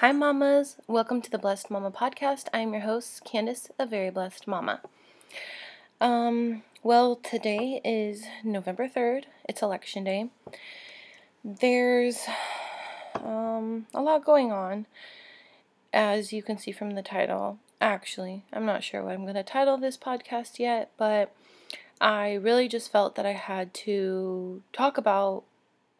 Hi, 0.00 0.12
mamas. 0.12 0.78
Welcome 0.86 1.20
to 1.20 1.30
the 1.30 1.36
Blessed 1.36 1.70
Mama 1.70 1.90
podcast. 1.90 2.46
I'm 2.54 2.72
your 2.72 2.80
host, 2.80 3.22
Candace, 3.22 3.68
a 3.78 3.84
very 3.84 4.08
blessed 4.08 4.48
mama. 4.48 4.80
Um, 6.00 6.62
well, 6.82 7.16
today 7.16 7.82
is 7.84 8.24
November 8.42 8.88
3rd. 8.88 9.24
It's 9.46 9.60
election 9.60 10.04
day. 10.04 10.30
There's 11.44 12.20
um, 13.14 13.88
a 13.92 14.00
lot 14.00 14.24
going 14.24 14.50
on, 14.50 14.86
as 15.92 16.32
you 16.32 16.42
can 16.42 16.56
see 16.56 16.72
from 16.72 16.92
the 16.92 17.02
title. 17.02 17.58
Actually, 17.78 18.44
I'm 18.54 18.64
not 18.64 18.82
sure 18.82 19.02
what 19.02 19.12
I'm 19.12 19.24
going 19.24 19.34
to 19.34 19.42
title 19.42 19.76
this 19.76 19.98
podcast 19.98 20.58
yet, 20.58 20.92
but 20.96 21.30
I 22.00 22.32
really 22.32 22.68
just 22.68 22.90
felt 22.90 23.16
that 23.16 23.26
I 23.26 23.32
had 23.32 23.74
to 23.74 24.62
talk 24.72 24.96
about, 24.96 25.42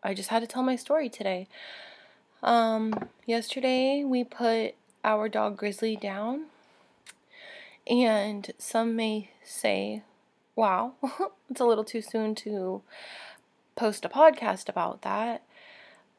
I 0.02 0.14
just 0.14 0.30
had 0.30 0.40
to 0.40 0.46
tell 0.46 0.62
my 0.62 0.76
story 0.76 1.10
today. 1.10 1.48
Um, 2.42 3.08
yesterday 3.26 4.02
we 4.04 4.24
put 4.24 4.74
our 5.04 5.28
dog 5.28 5.56
Grizzly 5.58 5.96
down, 5.96 6.46
and 7.86 8.50
some 8.58 8.96
may 8.96 9.30
say, 9.44 10.02
wow, 10.56 10.94
it's 11.50 11.60
a 11.60 11.66
little 11.66 11.84
too 11.84 12.00
soon 12.00 12.34
to 12.36 12.82
post 13.76 14.04
a 14.04 14.08
podcast 14.08 14.68
about 14.68 15.02
that. 15.02 15.42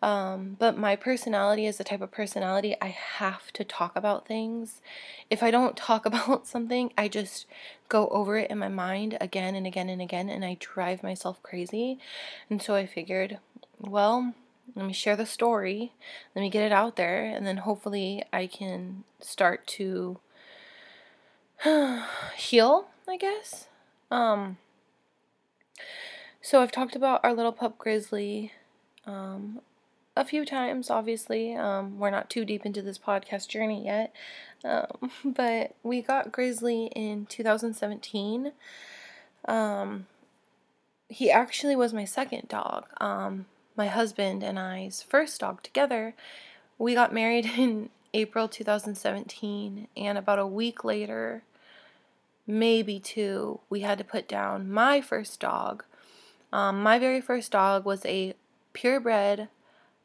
Um, 0.03 0.57
but 0.57 0.77
my 0.77 0.95
personality 0.95 1.67
is 1.67 1.77
the 1.77 1.83
type 1.83 2.01
of 2.01 2.09
personality 2.11 2.75
I 2.81 2.87
have 2.87 3.51
to 3.53 3.63
talk 3.63 3.95
about 3.95 4.27
things. 4.27 4.81
If 5.29 5.43
I 5.43 5.51
don't 5.51 5.77
talk 5.77 6.05
about 6.07 6.47
something, 6.47 6.91
I 6.97 7.07
just 7.07 7.45
go 7.89 8.07
over 8.09 8.37
it 8.37 8.49
in 8.49 8.57
my 8.57 8.67
mind 8.67 9.17
again 9.21 9.55
and 9.55 9.67
again 9.67 9.89
and 9.89 10.01
again, 10.01 10.29
and 10.29 10.43
I 10.45 10.57
drive 10.59 11.03
myself 11.03 11.41
crazy. 11.43 11.99
And 12.49 12.61
so 12.61 12.75
I 12.75 12.85
figured, 12.85 13.39
well, 13.79 14.33
let 14.75 14.85
me 14.85 14.93
share 14.93 15.15
the 15.15 15.25
story, 15.25 15.93
let 16.35 16.41
me 16.41 16.49
get 16.49 16.63
it 16.63 16.71
out 16.71 16.95
there, 16.95 17.23
and 17.23 17.45
then 17.45 17.57
hopefully 17.57 18.23
I 18.31 18.47
can 18.47 19.03
start 19.19 19.67
to 19.67 20.19
heal, 22.35 22.87
I 23.07 23.17
guess. 23.17 23.67
Um, 24.09 24.57
so 26.41 26.61
I've 26.61 26.71
talked 26.71 26.95
about 26.95 27.21
our 27.23 27.33
little 27.33 27.51
pup 27.51 27.77
Grizzly 27.77 28.51
um, 29.05 29.61
a 30.15 30.25
few 30.25 30.45
times, 30.45 30.89
obviously. 30.89 31.55
Um, 31.55 31.99
we're 31.99 32.09
not 32.09 32.29
too 32.29 32.45
deep 32.45 32.65
into 32.65 32.81
this 32.81 32.97
podcast 32.97 33.47
journey 33.47 33.85
yet, 33.85 34.13
um, 34.63 35.11
but 35.25 35.75
we 35.83 36.01
got 36.01 36.31
Grizzly 36.31 36.85
in 36.95 37.25
2017. 37.27 38.51
Um, 39.45 40.07
he 41.09 41.29
actually 41.29 41.75
was 41.75 41.93
my 41.93 42.05
second 42.05 42.47
dog. 42.47 42.85
Um, 42.99 43.45
my 43.81 43.87
husband 43.87 44.43
and 44.43 44.59
I's 44.59 45.01
first 45.01 45.39
dog 45.39 45.63
together. 45.63 46.13
We 46.77 46.93
got 46.93 47.11
married 47.11 47.45
in 47.57 47.89
April 48.13 48.47
2017, 48.47 49.87
and 49.97 50.17
about 50.19 50.37
a 50.37 50.45
week 50.45 50.83
later, 50.83 51.41
maybe 52.45 52.99
two, 52.99 53.59
we 53.71 53.79
had 53.79 53.97
to 53.97 54.03
put 54.03 54.27
down 54.27 54.71
my 54.71 55.01
first 55.01 55.39
dog. 55.39 55.83
Um, 56.53 56.83
my 56.83 56.99
very 56.99 57.21
first 57.21 57.53
dog 57.53 57.83
was 57.83 58.05
a 58.05 58.35
purebred 58.73 59.47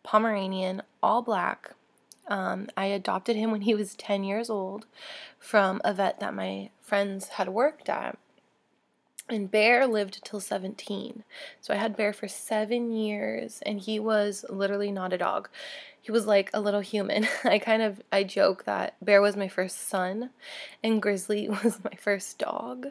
Pomeranian, 0.02 0.80
all 1.02 1.20
black. 1.20 1.72
Um, 2.28 2.70
I 2.78 2.86
adopted 2.86 3.36
him 3.36 3.50
when 3.50 3.60
he 3.60 3.74
was 3.74 3.94
10 3.94 4.24
years 4.24 4.48
old 4.48 4.86
from 5.38 5.82
a 5.84 5.92
vet 5.92 6.19
that 6.20 6.32
my 6.32 6.70
friends 6.80 7.28
had 7.28 7.50
worked 7.50 7.91
at. 7.91 8.16
And 9.28 9.50
Bear 9.50 9.86
lived 9.86 10.24
till 10.24 10.41
17. 10.41 11.24
So 11.60 11.74
I 11.74 11.78
had 11.78 11.96
Bear 11.96 12.12
for 12.12 12.28
seven 12.28 12.92
years, 12.92 13.60
and 13.66 13.80
he 13.80 13.98
was 13.98 14.44
literally 14.48 14.92
not 14.92 15.12
a 15.12 15.19
dog. 15.19 15.48
He 16.00 16.12
was 16.12 16.26
like 16.26 16.50
a 16.54 16.60
little 16.60 16.81
human. 16.81 17.26
I 17.44 17.59
kind 17.59 17.82
of 17.82 18.00
I 18.12 18.22
joke 18.22 18.64
that 18.64 18.94
Bear 19.04 19.20
was 19.20 19.37
my 19.37 19.48
first 19.48 19.88
son, 19.88 20.31
and 20.82 21.03
Grizzly 21.03 21.48
was 21.64 21.82
my 21.82 21.94
first 21.98 22.38
dog. 22.38 22.88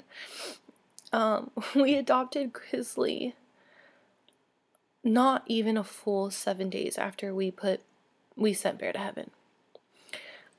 Um, 1.14 1.52
we 1.76 1.96
adopted 1.96 2.52
Grizzly 2.52 3.36
not 5.06 5.44
even 5.46 5.78
a 5.78 5.84
full 5.84 6.32
seven 6.32 6.70
days 6.70 6.98
after 6.98 7.34
we 7.34 7.52
put 7.52 7.80
we 8.36 8.54
sent 8.54 8.80
Bear 8.80 8.92
to 8.92 9.00
heaven. 9.00 9.30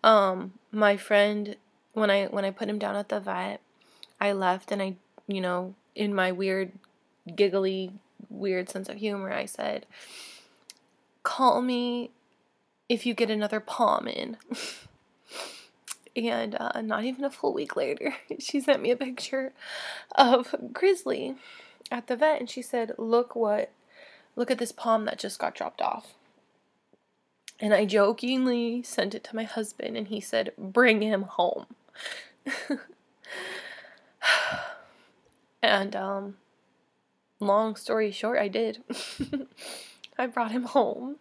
Um, 0.03 0.55
my 0.71 0.97
friend 0.97 1.57
when 1.93 2.11
I 2.11 2.27
when 2.27 2.45
I 2.45 2.51
put 2.51 2.69
him 2.69 2.79
down 2.79 2.97
at 2.97 3.11
the 3.11 3.21
vet, 3.21 3.61
I 4.19 4.33
left 4.33 4.73
and 4.73 4.81
I 4.81 4.95
you 5.27 5.41
know, 5.41 5.75
in 5.95 6.15
my 6.15 6.33
weird, 6.33 6.73
giggly, 7.35 7.93
weird 8.29 8.69
sense 8.69 8.89
of 8.89 8.97
humor, 8.97 9.33
I 9.33 9.47
said, 9.47 9.87
Call 11.23 11.61
me 11.61 12.11
if 12.89 13.05
you 13.05 13.15
get 13.15 13.31
another 13.31 13.61
Pom 13.61 14.07
in. 14.07 14.37
and 16.17 16.57
uh, 16.59 16.81
not 16.81 17.05
even 17.05 17.25
a 17.25 17.31
full 17.31 17.53
week 17.53 17.77
later, 17.77 18.15
she 18.39 18.61
sent 18.61 18.83
me 18.83 18.91
a 18.91 18.97
picture 18.97 19.53
of 20.15 20.55
Grizzly 20.73 21.37
at 21.91 22.07
the 22.07 22.17
vet 22.17 22.41
and 22.41 22.51
she 22.51 22.63
said, 22.63 22.93
Look 22.99 23.35
what, 23.35 23.71
look 24.35 24.51
at 24.51 24.59
this 24.59 24.73
Pom 24.73 25.05
that 25.05 25.19
just 25.19 25.39
got 25.39 25.55
dropped 25.55 25.83
off. 25.83 26.15
And 27.59 27.73
I 27.73 27.87
jokingly 27.87 28.83
sent 28.83 29.15
it 29.15 29.25
to 29.25 29.37
my 29.37 29.45
husband 29.45 29.97
and 29.97 30.09
he 30.09 30.21
said, 30.21 30.53
Bring 30.59 31.01
him 31.01 31.23
home. 31.23 31.67
And 35.67 35.97
um, 35.97 36.37
long 37.41 37.75
story 37.77 38.13
short, 38.13 38.39
I 38.39 38.49
did. 38.49 38.83
I 40.19 40.27
brought 40.27 40.53
him 40.53 40.63
home, 40.63 41.17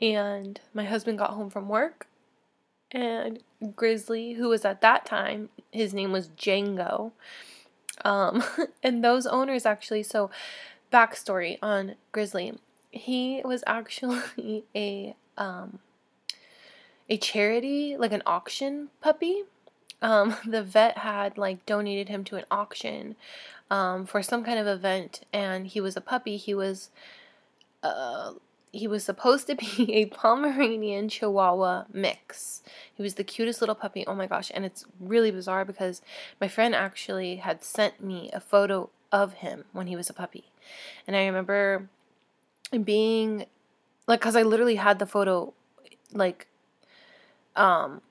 and 0.00 0.60
my 0.72 0.84
husband 0.84 1.18
got 1.18 1.30
home 1.30 1.50
from 1.50 1.68
work, 1.68 2.06
and 2.92 3.40
Grizzly, 3.74 4.34
who 4.34 4.50
was 4.50 4.64
at 4.64 4.80
that 4.82 5.06
time, 5.06 5.48
his 5.72 5.94
name 5.94 6.12
was 6.12 6.28
Django. 6.28 7.12
Um, 8.04 8.44
and 8.82 9.02
those 9.02 9.26
owners 9.26 9.66
actually, 9.66 10.02
so 10.02 10.30
backstory 10.92 11.58
on 11.62 11.94
Grizzly, 12.12 12.58
he 12.90 13.40
was 13.44 13.64
actually 13.66 14.64
a 14.76 15.16
um, 15.36 15.80
a 17.08 17.16
charity, 17.16 17.96
like 17.96 18.12
an 18.12 18.22
auction 18.26 18.88
puppy. 19.00 19.42
Um, 20.00 20.36
the 20.46 20.62
vet 20.62 20.98
had 20.98 21.38
like 21.38 21.64
donated 21.66 22.08
him 22.08 22.24
to 22.24 22.36
an 22.36 22.44
auction 22.50 23.16
um, 23.70 24.06
for 24.06 24.22
some 24.22 24.44
kind 24.44 24.58
of 24.58 24.66
event, 24.66 25.22
and 25.32 25.66
he 25.66 25.80
was 25.80 25.96
a 25.96 26.00
puppy. 26.00 26.36
He 26.36 26.54
was, 26.54 26.90
uh, 27.82 28.34
he 28.72 28.86
was 28.86 29.04
supposed 29.04 29.46
to 29.46 29.54
be 29.54 29.92
a 29.94 30.06
Pomeranian 30.06 31.08
Chihuahua 31.08 31.84
mix. 31.92 32.62
He 32.94 33.02
was 33.02 33.14
the 33.14 33.24
cutest 33.24 33.60
little 33.60 33.74
puppy. 33.74 34.04
Oh 34.06 34.14
my 34.14 34.26
gosh! 34.26 34.50
And 34.54 34.64
it's 34.64 34.84
really 35.00 35.30
bizarre 35.30 35.64
because 35.64 36.02
my 36.40 36.48
friend 36.48 36.74
actually 36.74 37.36
had 37.36 37.62
sent 37.62 38.02
me 38.02 38.30
a 38.32 38.40
photo 38.40 38.90
of 39.10 39.34
him 39.34 39.64
when 39.72 39.86
he 39.86 39.96
was 39.96 40.10
a 40.10 40.14
puppy, 40.14 40.44
and 41.06 41.16
I 41.16 41.26
remember 41.26 41.88
being 42.82 43.46
like, 44.06 44.20
cause 44.20 44.36
I 44.36 44.42
literally 44.42 44.74
had 44.74 44.98
the 44.98 45.06
photo, 45.06 45.54
like, 46.12 46.48
um, 47.56 48.02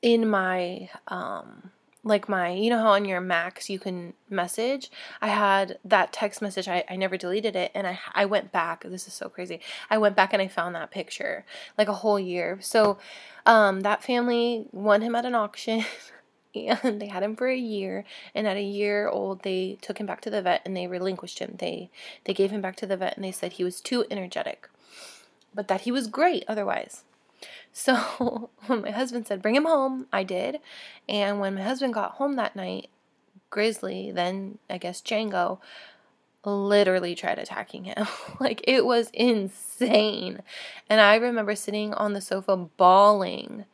in 0.00 0.28
my 0.28 0.88
um 1.08 1.70
like 2.04 2.28
my 2.28 2.50
you 2.50 2.70
know 2.70 2.78
how 2.78 2.92
on 2.92 3.04
your 3.04 3.20
macs 3.20 3.70
you 3.70 3.78
can 3.78 4.14
message? 4.28 4.90
I 5.20 5.28
had 5.28 5.78
that 5.84 6.12
text 6.12 6.42
message 6.42 6.68
i, 6.68 6.84
I 6.88 6.96
never 6.96 7.16
deleted 7.16 7.56
it 7.56 7.70
and 7.74 7.86
I, 7.86 7.98
I 8.14 8.24
went 8.26 8.52
back 8.52 8.82
this 8.84 9.06
is 9.06 9.14
so 9.14 9.28
crazy 9.28 9.60
i 9.90 9.98
went 9.98 10.16
back 10.16 10.32
and 10.32 10.42
i 10.42 10.48
found 10.48 10.74
that 10.74 10.90
picture 10.90 11.44
like 11.78 11.88
a 11.88 11.94
whole 11.94 12.18
year. 12.18 12.58
So 12.60 12.98
um, 13.46 13.80
that 13.80 14.02
family 14.02 14.66
won 14.72 15.02
him 15.02 15.14
at 15.14 15.24
an 15.24 15.34
auction 15.34 15.84
and 16.54 17.00
they 17.00 17.06
had 17.06 17.22
him 17.22 17.36
for 17.36 17.48
a 17.48 17.56
year 17.56 18.04
and 18.34 18.46
at 18.46 18.56
a 18.56 18.62
year 18.62 19.08
old 19.08 19.42
they 19.42 19.78
took 19.80 19.98
him 19.98 20.06
back 20.06 20.20
to 20.22 20.30
the 20.30 20.42
vet 20.42 20.62
and 20.64 20.76
they 20.76 20.86
relinquished 20.86 21.38
him. 21.38 21.56
They 21.58 21.90
they 22.24 22.34
gave 22.34 22.50
him 22.50 22.60
back 22.60 22.76
to 22.76 22.86
the 22.86 22.96
vet 22.96 23.16
and 23.16 23.24
they 23.24 23.32
said 23.32 23.54
he 23.54 23.64
was 23.64 23.80
too 23.80 24.04
energetic 24.10 24.68
but 25.54 25.68
that 25.68 25.82
he 25.82 25.92
was 25.92 26.06
great 26.06 26.44
otherwise 26.48 27.04
so 27.72 28.50
when 28.66 28.82
my 28.82 28.90
husband 28.90 29.26
said, 29.26 29.42
bring 29.42 29.56
him 29.56 29.64
home, 29.64 30.06
I 30.12 30.22
did. 30.24 30.58
And 31.08 31.40
when 31.40 31.54
my 31.54 31.62
husband 31.62 31.94
got 31.94 32.12
home 32.12 32.36
that 32.36 32.56
night, 32.56 32.88
Grizzly, 33.50 34.10
then 34.10 34.58
I 34.70 34.78
guess 34.78 35.02
Django, 35.02 35.58
literally 36.44 37.14
tried 37.14 37.38
attacking 37.38 37.84
him. 37.84 38.06
like 38.40 38.62
it 38.64 38.84
was 38.84 39.10
insane. 39.12 40.40
And 40.88 41.00
I 41.00 41.16
remember 41.16 41.54
sitting 41.54 41.94
on 41.94 42.12
the 42.12 42.20
sofa 42.20 42.56
bawling 42.56 43.64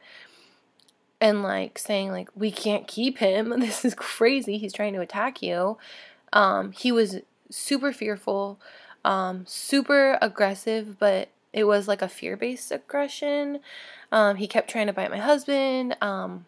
and 1.21 1.43
like 1.43 1.79
saying 1.79 2.11
like 2.11 2.29
we 2.35 2.51
can't 2.51 2.87
keep 2.87 3.19
him. 3.19 3.51
This 3.59 3.85
is 3.85 3.95
crazy. 3.95 4.59
He's 4.59 4.73
trying 4.73 4.93
to 4.95 5.01
attack 5.01 5.43
you. 5.43 5.79
Um 6.33 6.73
he 6.73 6.93
was 6.93 7.19
super 7.51 7.93
fearful, 7.93 8.61
um 9.05 9.45
super 9.47 10.19
aggressive, 10.21 10.99
but 10.99 11.29
it 11.53 11.65
was 11.65 11.89
like 11.89 12.03
a 12.03 12.09
fear 12.09 12.37
based 12.37 12.73
aggression. 12.73 13.61
Um, 14.13 14.37
he 14.37 14.47
kept 14.47 14.71
trying 14.71 14.87
to 14.87 14.93
bite 14.93 15.11
my 15.11 15.19
husband. 15.19 15.97
Um, 16.01 16.47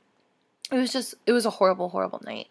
it 0.71 0.77
was 0.77 0.93
just, 0.93 1.15
it 1.27 1.33
was 1.33 1.47
a 1.47 1.51
horrible, 1.51 1.91
horrible 1.91 2.21
night. 2.25 2.49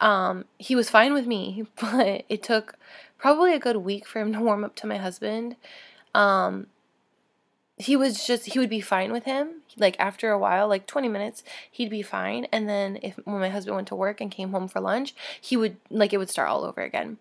Um, 0.00 0.46
he 0.58 0.74
was 0.74 0.90
fine 0.90 1.14
with 1.14 1.26
me, 1.26 1.66
but 1.80 2.24
it 2.28 2.42
took 2.42 2.76
probably 3.18 3.54
a 3.54 3.58
good 3.58 3.76
week 3.76 4.06
for 4.06 4.20
him 4.20 4.32
to 4.32 4.40
warm 4.40 4.64
up 4.64 4.74
to 4.76 4.86
my 4.86 4.98
husband. 4.98 5.56
Um, 6.14 6.66
he 7.82 7.96
was 7.96 8.26
just 8.26 8.46
he 8.46 8.58
would 8.58 8.70
be 8.70 8.80
fine 8.80 9.12
with 9.12 9.24
him 9.24 9.62
like 9.76 9.96
after 9.98 10.30
a 10.30 10.38
while 10.38 10.68
like 10.68 10.86
20 10.86 11.08
minutes 11.08 11.42
he'd 11.70 11.90
be 11.90 12.02
fine 12.02 12.46
and 12.52 12.68
then 12.68 12.98
if 13.02 13.18
when 13.24 13.40
my 13.40 13.48
husband 13.48 13.74
went 13.74 13.88
to 13.88 13.94
work 13.94 14.20
and 14.20 14.30
came 14.30 14.50
home 14.50 14.68
for 14.68 14.80
lunch 14.80 15.14
he 15.40 15.56
would 15.56 15.76
like 15.90 16.12
it 16.12 16.18
would 16.18 16.30
start 16.30 16.48
all 16.48 16.64
over 16.64 16.82
again 16.82 17.18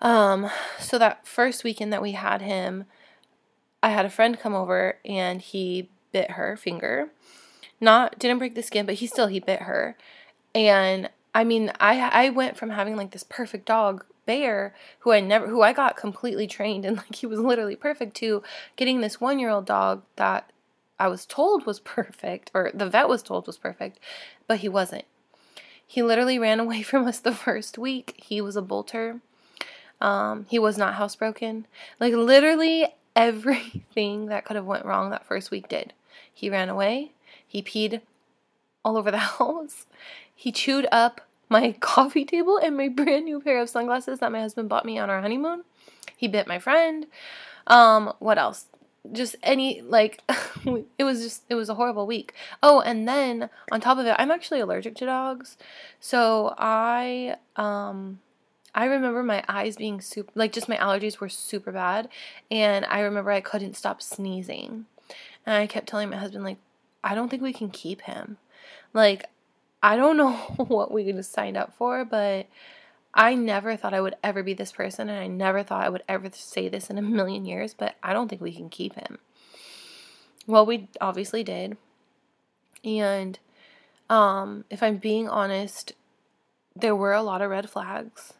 um 0.00 0.48
so 0.78 0.98
that 0.98 1.26
first 1.26 1.64
weekend 1.64 1.92
that 1.92 2.02
we 2.02 2.12
had 2.12 2.42
him 2.42 2.84
i 3.82 3.90
had 3.90 4.04
a 4.04 4.10
friend 4.10 4.38
come 4.38 4.54
over 4.54 4.98
and 5.04 5.42
he 5.42 5.88
bit 6.12 6.32
her 6.32 6.56
finger 6.56 7.10
not 7.80 8.18
didn't 8.18 8.38
break 8.38 8.54
the 8.54 8.62
skin 8.62 8.86
but 8.86 8.96
he 8.96 9.06
still 9.06 9.26
he 9.26 9.40
bit 9.40 9.62
her 9.62 9.96
and 10.54 11.10
i 11.34 11.44
mean 11.44 11.70
i 11.80 12.26
i 12.26 12.28
went 12.30 12.56
from 12.56 12.70
having 12.70 12.96
like 12.96 13.10
this 13.10 13.24
perfect 13.24 13.66
dog 13.66 14.04
bear 14.28 14.74
who 15.00 15.10
I 15.10 15.20
never 15.20 15.48
who 15.48 15.62
I 15.62 15.72
got 15.72 15.96
completely 15.96 16.46
trained 16.46 16.84
and 16.84 16.96
like 16.98 17.16
he 17.16 17.26
was 17.26 17.40
literally 17.40 17.74
perfect 17.74 18.14
to 18.18 18.42
getting 18.76 19.00
this 19.00 19.16
1-year-old 19.16 19.64
dog 19.64 20.02
that 20.16 20.52
I 21.00 21.08
was 21.08 21.24
told 21.24 21.64
was 21.64 21.80
perfect 21.80 22.50
or 22.54 22.70
the 22.74 22.88
vet 22.88 23.08
was 23.08 23.22
told 23.22 23.46
was 23.46 23.56
perfect, 23.56 23.98
but 24.46 24.58
he 24.58 24.68
wasn't. 24.68 25.06
He 25.84 26.02
literally 26.02 26.38
ran 26.38 26.60
away 26.60 26.82
from 26.90 27.06
us 27.06 27.18
the 27.18 27.32
first 27.32 27.78
week. 27.78 28.14
He 28.22 28.40
was 28.40 28.54
a 28.54 28.62
bolter. 28.62 29.20
Um, 30.00 30.46
he 30.48 30.58
was 30.58 30.76
not 30.76 30.94
housebroken. 30.94 31.64
Like 31.98 32.12
literally 32.12 32.86
everything 33.18 34.26
that 34.26 34.44
could 34.44 34.54
have 34.54 34.64
went 34.64 34.84
wrong 34.84 35.10
that 35.10 35.26
first 35.26 35.50
week 35.50 35.68
did. 35.68 35.92
He 36.32 36.48
ran 36.48 36.68
away. 36.68 37.10
He 37.44 37.62
peed 37.62 38.00
all 38.84 38.96
over 38.96 39.10
the 39.10 39.18
house. 39.38 39.86
He 40.32 40.52
chewed 40.52 40.86
up 40.92 41.20
my 41.48 41.72
coffee 41.80 42.24
table 42.24 42.58
and 42.58 42.76
my 42.76 42.88
brand 42.88 43.24
new 43.24 43.40
pair 43.40 43.60
of 43.60 43.68
sunglasses 43.68 44.20
that 44.20 44.30
my 44.32 44.40
husband 44.40 44.68
bought 44.68 44.84
me 44.86 44.98
on 44.98 45.10
our 45.10 45.20
honeymoon. 45.20 45.64
He 46.16 46.28
bit 46.28 46.46
my 46.46 46.60
friend. 46.60 47.06
Um, 47.66 48.12
what 48.20 48.38
else? 48.38 48.66
Just 49.10 49.34
any 49.42 49.80
like 49.80 50.22
it 50.98 51.04
was 51.04 51.22
just 51.22 51.42
it 51.48 51.56
was 51.56 51.68
a 51.68 51.74
horrible 51.74 52.06
week. 52.06 52.34
Oh, 52.62 52.80
and 52.80 53.08
then 53.08 53.50
on 53.72 53.80
top 53.80 53.98
of 53.98 54.06
it, 54.06 54.14
I'm 54.16 54.30
actually 54.30 54.60
allergic 54.60 54.94
to 54.96 55.06
dogs. 55.06 55.56
So 55.98 56.54
I 56.56 57.36
um 57.56 58.20
I 58.74 58.84
remember 58.84 59.22
my 59.22 59.42
eyes 59.48 59.76
being 59.76 60.00
super 60.00 60.30
like 60.34 60.52
just 60.52 60.68
my 60.68 60.76
allergies 60.76 61.18
were 61.18 61.28
super 61.28 61.72
bad 61.72 62.08
and 62.50 62.84
I 62.84 63.00
remember 63.00 63.30
I 63.30 63.40
couldn't 63.40 63.76
stop 63.76 64.02
sneezing. 64.02 64.86
And 65.46 65.56
I 65.56 65.66
kept 65.66 65.88
telling 65.88 66.10
my 66.10 66.16
husband 66.16 66.44
like 66.44 66.58
I 67.02 67.14
don't 67.14 67.28
think 67.28 67.42
we 67.42 67.52
can 67.52 67.70
keep 67.70 68.02
him. 68.02 68.36
Like 68.92 69.26
I 69.82 69.96
don't 69.96 70.16
know 70.18 70.32
what 70.32 70.92
we 70.92 71.10
just 71.12 71.32
signed 71.32 71.56
up 71.56 71.74
for, 71.74 72.04
but 72.04 72.46
I 73.14 73.34
never 73.34 73.76
thought 73.76 73.94
I 73.94 74.00
would 74.00 74.16
ever 74.22 74.42
be 74.42 74.54
this 74.54 74.72
person, 74.72 75.08
and 75.08 75.18
I 75.18 75.26
never 75.26 75.62
thought 75.62 75.84
I 75.84 75.88
would 75.88 76.02
ever 76.08 76.30
say 76.32 76.68
this 76.68 76.90
in 76.90 76.98
a 76.98 77.02
million 77.02 77.44
years, 77.46 77.74
but 77.74 77.96
I 78.02 78.12
don't 78.12 78.28
think 78.28 78.42
we 78.42 78.52
can 78.52 78.68
keep 78.68 78.94
him. 78.94 79.18
Well, 80.46 80.64
we 80.64 80.88
obviously 81.00 81.42
did. 81.42 81.76
And 82.84 83.38
um, 84.08 84.64
if 84.70 84.82
I'm 84.82 84.98
being 84.98 85.28
honest, 85.28 85.92
there 86.76 86.94
were 86.94 87.12
a 87.12 87.22
lot 87.22 87.42
of 87.42 87.50
red 87.50 87.68
flags. 87.68 88.34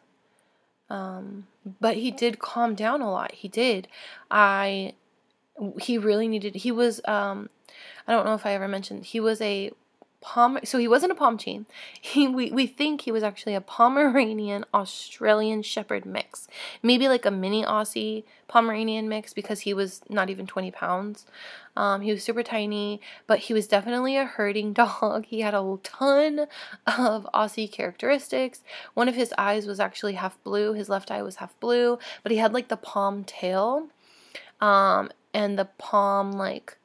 Um, 0.89 1.47
but 1.79 1.97
he 1.97 2.11
did 2.11 2.39
calm 2.39 2.75
down 2.75 3.01
a 3.01 3.11
lot. 3.11 3.33
He 3.33 3.47
did. 3.47 3.87
I 4.31 4.93
he 5.79 5.97
really 5.97 6.27
needed 6.27 6.55
he 6.55 6.71
was 6.71 7.01
um 7.05 7.49
I 8.07 8.13
don't 8.13 8.25
know 8.25 8.33
if 8.33 8.45
I 8.45 8.53
ever 8.53 8.67
mentioned 8.67 9.05
he 9.05 9.19
was 9.19 9.41
a 9.41 9.71
So 10.21 10.77
he 10.77 10.87
wasn't 10.87 11.11
a 11.11 11.15
Pomchi. 11.15 11.65
He 11.99 12.27
we, 12.27 12.51
we 12.51 12.67
think 12.67 13.01
he 13.01 13.11
was 13.11 13.23
actually 13.23 13.55
a 13.55 13.61
Pomeranian 13.61 14.65
Australian 14.73 15.63
Shepherd 15.63 16.05
mix. 16.05 16.47
Maybe 16.83 17.07
like 17.07 17.25
a 17.25 17.31
mini 17.31 17.63
Aussie 17.63 18.23
Pomeranian 18.47 19.07
mix 19.07 19.33
because 19.33 19.61
he 19.61 19.73
was 19.73 20.01
not 20.09 20.29
even 20.29 20.45
20 20.45 20.71
pounds. 20.71 21.25
Um, 21.75 22.01
he 22.01 22.11
was 22.11 22.23
super 22.23 22.43
tiny, 22.43 22.99
but 23.27 23.39
he 23.39 23.53
was 23.53 23.67
definitely 23.67 24.17
a 24.17 24.25
herding 24.25 24.73
dog. 24.83 25.25
He 25.25 25.41
had 25.41 25.53
a 25.53 25.77
ton 25.83 26.47
of 26.85 27.27
Aussie 27.33 27.71
characteristics. 27.71 28.61
One 28.93 29.07
of 29.07 29.15
his 29.15 29.33
eyes 29.37 29.65
was 29.65 29.79
actually 29.79 30.13
half 30.13 30.41
blue, 30.43 30.73
his 30.73 30.89
left 30.89 31.11
eye 31.11 31.21
was 31.21 31.37
half 31.37 31.57
blue, 31.59 31.97
but 32.23 32.31
he 32.31 32.37
had 32.37 32.53
like 32.53 32.67
the 32.67 32.77
Pom 32.77 33.23
tail 33.23 33.87
um, 34.59 35.11
and 35.33 35.57
the 35.57 35.65
Pom 35.77 36.33
like 36.33 36.77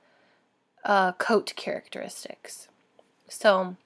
uh, 0.84 1.12
coat 1.12 1.52
characteristics. 1.56 2.68
So 3.34 3.76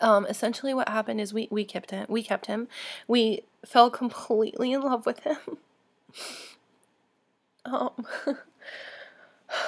um, 0.00 0.26
essentially 0.26 0.74
what 0.74 0.88
happened 0.88 1.20
is 1.20 1.32
we, 1.32 1.46
we 1.50 1.64
kept 1.64 1.92
him 1.92 2.06
we 2.08 2.22
kept 2.22 2.46
him. 2.46 2.68
We 3.06 3.42
fell 3.64 3.88
completely 3.88 4.72
in 4.72 4.82
love 4.82 5.06
with 5.06 5.20
him. 5.20 5.38
um 7.64 8.04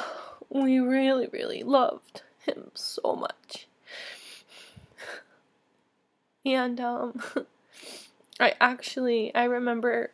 we 0.50 0.80
really, 0.80 1.28
really 1.32 1.62
loved 1.62 2.22
him 2.44 2.72
so 2.74 3.14
much. 3.14 3.68
And 6.44 6.80
um 6.80 7.22
I 8.40 8.54
actually 8.60 9.32
I 9.36 9.44
remember 9.44 10.10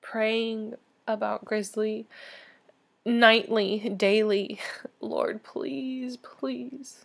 praying 0.00 0.74
about 1.08 1.44
Grizzly 1.44 2.06
nightly, 3.04 3.92
daily. 3.96 4.60
Lord, 5.00 5.42
please, 5.42 6.16
please 6.16 7.04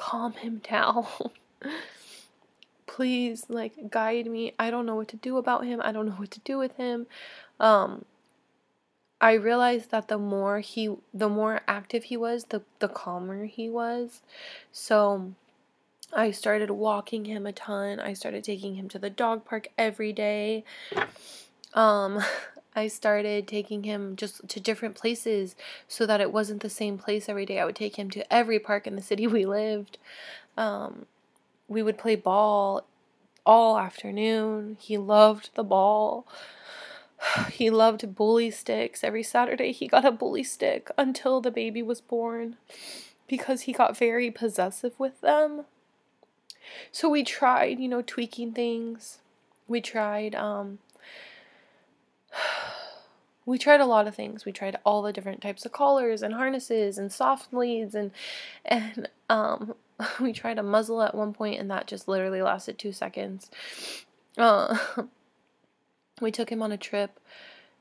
calm 0.00 0.32
him 0.32 0.62
down. 0.68 1.06
Please, 2.86 3.44
like, 3.48 3.90
guide 3.90 4.26
me. 4.26 4.54
I 4.58 4.70
don't 4.70 4.86
know 4.86 4.96
what 4.96 5.08
to 5.08 5.16
do 5.16 5.36
about 5.36 5.64
him. 5.64 5.80
I 5.84 5.92
don't 5.92 6.06
know 6.06 6.12
what 6.12 6.30
to 6.32 6.40
do 6.40 6.58
with 6.58 6.74
him. 6.76 7.06
Um, 7.60 8.04
I 9.20 9.34
realized 9.34 9.90
that 9.90 10.08
the 10.08 10.18
more 10.18 10.60
he, 10.60 10.96
the 11.12 11.28
more 11.28 11.60
active 11.68 12.04
he 12.04 12.16
was, 12.16 12.44
the 12.44 12.62
the 12.78 12.88
calmer 12.88 13.44
he 13.44 13.68
was. 13.68 14.22
So, 14.72 15.34
I 16.12 16.30
started 16.30 16.70
walking 16.70 17.26
him 17.26 17.46
a 17.46 17.52
ton. 17.52 18.00
I 18.00 18.14
started 18.14 18.42
taking 18.42 18.74
him 18.76 18.88
to 18.88 18.98
the 18.98 19.10
dog 19.10 19.44
park 19.44 19.68
every 19.76 20.12
day. 20.12 20.64
Um, 21.74 22.20
I 22.74 22.86
started 22.88 23.48
taking 23.48 23.82
him 23.82 24.14
just 24.16 24.48
to 24.48 24.60
different 24.60 24.94
places 24.94 25.56
so 25.88 26.06
that 26.06 26.20
it 26.20 26.32
wasn't 26.32 26.62
the 26.62 26.70
same 26.70 26.98
place 26.98 27.28
every 27.28 27.44
day. 27.44 27.58
I 27.58 27.64
would 27.64 27.76
take 27.76 27.96
him 27.96 28.10
to 28.10 28.32
every 28.32 28.58
park 28.58 28.86
in 28.86 28.96
the 28.96 29.02
city 29.02 29.26
we 29.26 29.44
lived. 29.44 29.98
Um, 30.56 31.06
we 31.68 31.82
would 31.82 31.98
play 31.98 32.16
ball 32.16 32.84
all 33.44 33.78
afternoon. 33.78 34.76
He 34.80 34.96
loved 34.98 35.50
the 35.54 35.64
ball. 35.64 36.26
He 37.50 37.68
loved 37.68 38.14
bully 38.14 38.50
sticks. 38.50 39.04
Every 39.04 39.22
Saturday 39.22 39.72
he 39.72 39.86
got 39.86 40.06
a 40.06 40.10
bully 40.10 40.42
stick 40.42 40.90
until 40.96 41.42
the 41.42 41.50
baby 41.50 41.82
was 41.82 42.00
born 42.00 42.56
because 43.28 43.62
he 43.62 43.72
got 43.72 43.96
very 43.96 44.30
possessive 44.30 44.98
with 44.98 45.20
them. 45.20 45.66
So 46.90 47.08
we 47.08 47.22
tried, 47.22 47.78
you 47.78 47.88
know, 47.88 48.02
tweaking 48.02 48.52
things. 48.52 49.18
We 49.68 49.80
tried 49.80 50.34
um 50.34 50.78
we 53.50 53.58
tried 53.58 53.80
a 53.80 53.86
lot 53.86 54.06
of 54.06 54.14
things. 54.14 54.44
We 54.44 54.52
tried 54.52 54.78
all 54.84 55.02
the 55.02 55.12
different 55.12 55.40
types 55.42 55.66
of 55.66 55.72
collars 55.72 56.22
and 56.22 56.34
harnesses 56.34 56.98
and 56.98 57.10
soft 57.10 57.52
leads 57.52 57.96
and 57.96 58.12
and 58.64 59.08
um 59.28 59.74
we 60.20 60.32
tried 60.32 60.60
a 60.60 60.62
muzzle 60.62 61.02
at 61.02 61.16
one 61.16 61.32
point 61.32 61.58
and 61.58 61.68
that 61.68 61.88
just 61.88 62.06
literally 62.06 62.42
lasted 62.42 62.78
2 62.78 62.92
seconds. 62.92 63.50
Uh, 64.38 64.78
we 66.20 66.30
took 66.30 66.50
him 66.50 66.62
on 66.62 66.70
a 66.70 66.76
trip 66.76 67.18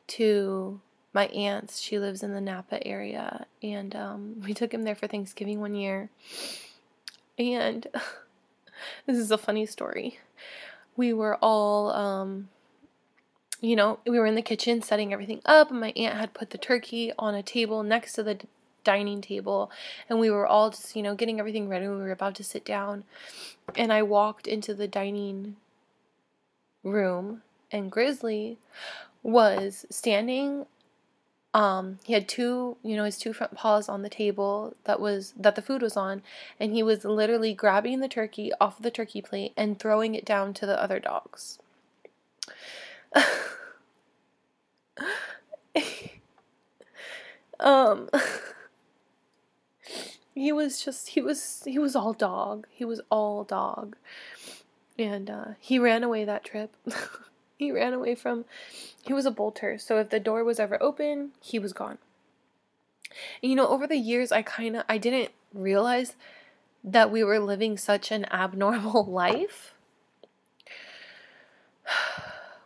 to 0.08 0.82
my 1.14 1.28
aunt's. 1.28 1.80
She 1.80 2.00
lives 2.00 2.24
in 2.24 2.34
the 2.34 2.42
Napa 2.42 2.86
area 2.86 3.46
and 3.62 3.96
um, 3.96 4.42
we 4.44 4.56
took 4.56 4.74
him 4.74 4.84
there 4.84 4.96
for 4.96 5.06
Thanksgiving 5.06 5.62
one 5.62 5.76
year. 5.76 6.10
And 7.38 7.86
this 9.06 9.18
is 9.18 9.30
a 9.30 9.38
funny 9.38 9.68
story. 9.68 10.20
We 10.98 11.14
were 11.14 11.38
all 11.44 11.92
um, 11.92 12.50
you 13.62 13.76
know, 13.76 14.00
we 14.06 14.20
were 14.20 14.26
in 14.26 14.36
the 14.36 14.42
kitchen 14.42 14.82
setting 14.82 15.12
everything 15.12 15.42
up, 15.46 15.70
and 15.70 15.80
my 15.80 15.92
aunt 15.96 16.18
had 16.18 16.34
put 16.34 16.52
the 16.52 16.58
turkey 16.58 17.12
on 17.20 17.36
a 17.36 17.44
table 17.44 17.84
next 17.84 18.14
to 18.14 18.24
the 18.24 18.40
dining 18.84 19.22
table, 19.22 19.70
and 20.10 20.20
we 20.20 20.30
were 20.30 20.48
all 20.48 20.70
just, 20.70 20.96
you 20.96 21.04
know, 21.04 21.16
getting 21.16 21.40
everything 21.40 21.68
ready. 21.68 21.88
We 21.88 21.98
were 21.98 22.12
about 22.12 22.36
to 22.36 22.44
sit 22.44 22.64
down, 22.64 23.04
and 23.76 23.92
I 23.92 24.02
walked 24.04 24.48
into 24.48 24.74
the 24.74 24.88
dining 24.88 25.58
room, 26.84 27.42
and 27.72 27.92
Grizzly 27.92 28.58
was 29.24 29.86
standing. 29.90 30.66
Um, 31.54 32.00
he 32.04 32.14
had 32.14 32.30
two, 32.30 32.78
you 32.84 32.96
know, 32.96 33.04
his 33.04 33.18
two 33.18 33.34
front 33.34 33.56
paws 33.56 33.90
on 33.90 34.04
the 34.04 34.10
table 34.10 34.76
that 34.86 35.00
was 35.00 35.34
that 35.38 35.56
the 35.56 35.62
food 35.62 35.82
was 35.82 35.98
on, 35.98 36.22
and 36.60 36.74
he 36.74 36.84
was 36.84 37.04
literally 37.04 37.54
grabbing 37.54 38.00
the 38.00 38.08
turkey 38.08 38.52
off 38.62 38.78
of 38.78 38.84
the 38.84 38.92
turkey 38.92 39.22
plate 39.22 39.52
and 39.58 39.80
throwing 39.80 40.16
it 40.16 40.24
down 40.24 40.54
to 40.54 40.66
the 40.66 40.82
other 40.82 41.00
dogs. 41.00 41.60
um 47.60 48.10
he 50.40 50.52
was 50.52 50.82
just 50.82 51.10
he 51.10 51.22
was 51.22 51.64
he 51.66 51.78
was 51.78 51.96
all 51.96 52.14
dog. 52.14 52.68
He 52.72 52.86
was 52.86 53.02
all 53.10 53.44
dog. 53.44 53.98
And 54.98 55.30
uh, 55.30 55.46
he 55.60 55.80
ran 55.80 56.04
away 56.04 56.26
that 56.26 56.44
trip. 56.44 56.76
he 57.58 57.72
ran 57.72 57.94
away 57.94 58.16
from 58.16 58.46
he 59.02 59.14
was 59.14 59.26
a 59.26 59.32
bolter, 59.32 59.78
so 59.78 59.98
if 59.98 60.10
the 60.10 60.20
door 60.20 60.44
was 60.44 60.60
ever 60.60 60.82
open, 60.82 61.32
he 61.42 61.60
was 61.60 61.74
gone. 61.74 61.98
And, 63.42 63.50
you 63.50 63.56
know, 63.56 63.68
over 63.68 63.88
the 63.88 63.98
years, 63.98 64.32
I 64.32 64.42
kind 64.42 64.78
of 64.78 64.84
I 64.88 64.98
didn't 64.98 65.32
realize 65.54 66.16
that 66.84 67.12
we 67.12 67.24
were 67.24 67.40
living 67.40 67.78
such 67.78 68.12
an 68.12 68.26
abnormal 68.32 69.06
life. 69.06 69.74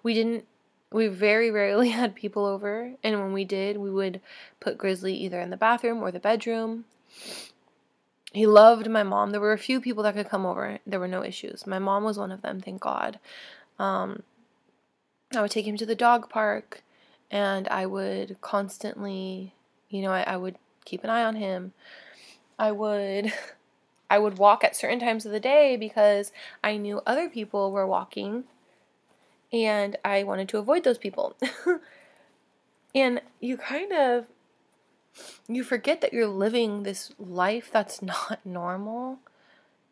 We 0.04 0.14
didn't 0.14 0.46
we 0.94 1.08
very 1.08 1.50
rarely 1.52 1.90
had 2.00 2.16
people 2.16 2.46
over, 2.46 2.94
and 3.04 3.20
when 3.20 3.34
we 3.34 3.44
did, 3.44 3.78
we 3.78 3.90
would 3.90 4.22
put 4.60 4.78
Grizzly 4.78 5.16
either 5.16 5.42
in 5.42 5.50
the 5.50 5.58
bathroom 5.58 6.02
or 6.02 6.12
the 6.12 6.20
bedroom. 6.20 6.86
He 8.32 8.48
loved 8.48 8.90
my 8.90 9.04
mom. 9.04 9.32
There 9.32 9.42
were 9.42 9.54
a 9.54 9.60
few 9.60 9.82
people 9.82 10.04
that 10.04 10.16
could 10.16 10.30
come 10.30 10.46
over. 10.46 10.80
There 10.88 11.00
were 11.00 11.08
no 11.08 11.24
issues. 11.24 11.68
My 11.68 11.78
mom 11.80 12.04
was 12.04 12.18
one 12.18 12.32
of 12.32 12.42
them, 12.42 12.62
thank 12.62 12.82
God. 12.82 13.20
Um, 13.78 14.24
I 15.36 15.42
would 15.42 15.52
take 15.52 15.68
him 15.68 15.78
to 15.78 15.86
the 15.86 15.96
dog 15.96 16.30
park, 16.30 16.84
and 17.30 17.68
I 17.68 17.86
would 17.86 18.38
constantly, 18.42 19.54
you 19.90 20.02
know, 20.02 20.12
I, 20.12 20.22
I 20.22 20.38
would 20.38 20.56
keep 20.86 21.04
an 21.04 21.10
eye 21.10 21.24
on 21.24 21.36
him. 21.36 21.74
I 22.58 22.72
would 22.72 23.34
I 24.10 24.20
would 24.20 24.38
walk 24.38 24.64
at 24.64 24.76
certain 24.76 25.00
times 25.00 25.26
of 25.26 25.32
the 25.32 25.40
day 25.40 25.76
because 25.76 26.32
I 26.64 26.78
knew 26.78 27.02
other 27.06 27.30
people 27.30 27.72
were 27.72 27.88
walking 27.88 28.44
and 29.54 29.96
I 30.04 30.24
wanted 30.24 30.50
to 30.50 30.58
avoid 30.58 30.84
those 30.84 30.98
people. 30.98 31.38
and 32.96 33.22
you 33.40 33.56
kind 33.56 33.94
of 33.94 34.26
you 35.48 35.64
forget 35.64 36.02
that 36.02 36.12
you're 36.12 36.28
living 36.28 36.84
this 36.84 37.14
life 37.20 37.70
that's 37.72 38.02
not 38.02 38.40
normal. 38.46 39.20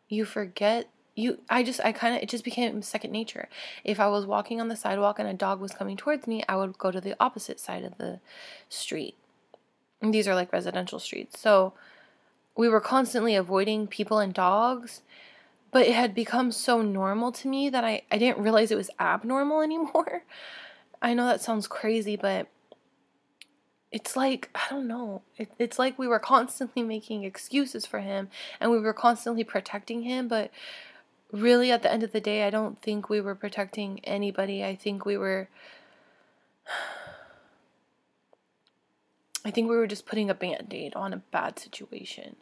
You 0.08 0.24
forget 0.24 0.88
you 1.14 1.38
I 1.48 1.62
just 1.62 1.80
I 1.84 1.92
kind 1.92 2.16
of 2.16 2.22
it 2.22 2.28
just 2.28 2.44
became 2.44 2.82
second 2.82 3.12
nature. 3.12 3.48
If 3.84 4.00
I 4.00 4.08
was 4.08 4.26
walking 4.26 4.60
on 4.60 4.68
the 4.68 4.76
sidewalk 4.76 5.18
and 5.18 5.28
a 5.28 5.34
dog 5.34 5.60
was 5.60 5.72
coming 5.72 5.96
towards 5.96 6.26
me, 6.26 6.42
I 6.48 6.56
would 6.56 6.76
go 6.76 6.90
to 6.90 7.00
the 7.00 7.16
opposite 7.20 7.60
side 7.60 7.84
of 7.84 7.98
the 7.98 8.18
street. 8.68 9.14
And 10.00 10.12
these 10.12 10.26
are 10.26 10.34
like 10.34 10.52
residential 10.52 10.98
streets. 10.98 11.38
So 11.38 11.74
we 12.56 12.68
were 12.68 12.80
constantly 12.80 13.36
avoiding 13.36 13.86
people 13.86 14.18
and 14.18 14.34
dogs 14.34 15.02
but 15.72 15.86
it 15.86 15.94
had 15.94 16.14
become 16.14 16.52
so 16.52 16.82
normal 16.82 17.32
to 17.32 17.48
me 17.48 17.68
that 17.70 17.82
I, 17.82 18.02
I 18.10 18.18
didn't 18.18 18.42
realize 18.42 18.70
it 18.70 18.76
was 18.76 18.90
abnormal 19.00 19.60
anymore. 19.62 20.22
I 21.00 21.14
know 21.14 21.26
that 21.26 21.40
sounds 21.40 21.66
crazy, 21.66 22.14
but 22.14 22.46
it's 23.90 24.14
like, 24.16 24.50
I 24.54 24.62
don't 24.70 24.86
know. 24.86 25.22
It, 25.36 25.50
it's 25.58 25.78
like 25.78 25.98
we 25.98 26.06
were 26.06 26.20
constantly 26.20 26.82
making 26.82 27.24
excuses 27.24 27.84
for 27.86 27.98
him 28.00 28.28
and 28.60 28.70
we 28.70 28.78
were 28.78 28.92
constantly 28.92 29.42
protecting 29.44 30.02
him, 30.02 30.28
but 30.28 30.50
really 31.32 31.72
at 31.72 31.82
the 31.82 31.90
end 31.90 32.02
of 32.02 32.12
the 32.12 32.20
day, 32.20 32.46
I 32.46 32.50
don't 32.50 32.80
think 32.80 33.08
we 33.08 33.20
were 33.20 33.34
protecting 33.34 34.00
anybody. 34.04 34.62
I 34.62 34.76
think 34.76 35.04
we 35.04 35.16
were. 35.16 35.48
I 39.44 39.50
think 39.50 39.68
we 39.68 39.74
were 39.76 39.88
just 39.88 40.06
putting 40.06 40.30
a 40.30 40.34
band 40.34 40.72
aid 40.72 40.94
on 40.94 41.12
a 41.12 41.16
bad 41.16 41.58
situation. 41.58 42.36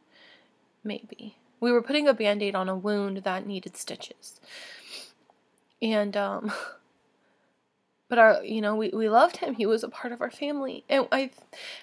Maybe. 0.85 1.37
We 1.61 1.73
were 1.73 1.83
putting 1.83 2.09
a 2.09 2.15
band 2.15 2.43
aid 2.43 2.55
on 2.55 2.69
a 2.69 2.77
wound 2.77 3.19
that 3.19 3.47
needed 3.47 3.77
stitches. 3.77 4.41
And, 5.83 6.17
um, 6.17 6.53
but 8.09 8.19
our, 8.19 8.45
you 8.45 8.61
know, 8.61 8.75
we, 8.75 8.89
we 8.91 9.09
loved 9.09 9.39
him. 9.39 9.55
He 9.55 9.67
was 9.67 9.85
a 9.85 9.89
part 9.89 10.13
of 10.13 10.21
our 10.21 10.31
family. 10.31 10.85
And 10.89 11.07
I, 11.13 11.31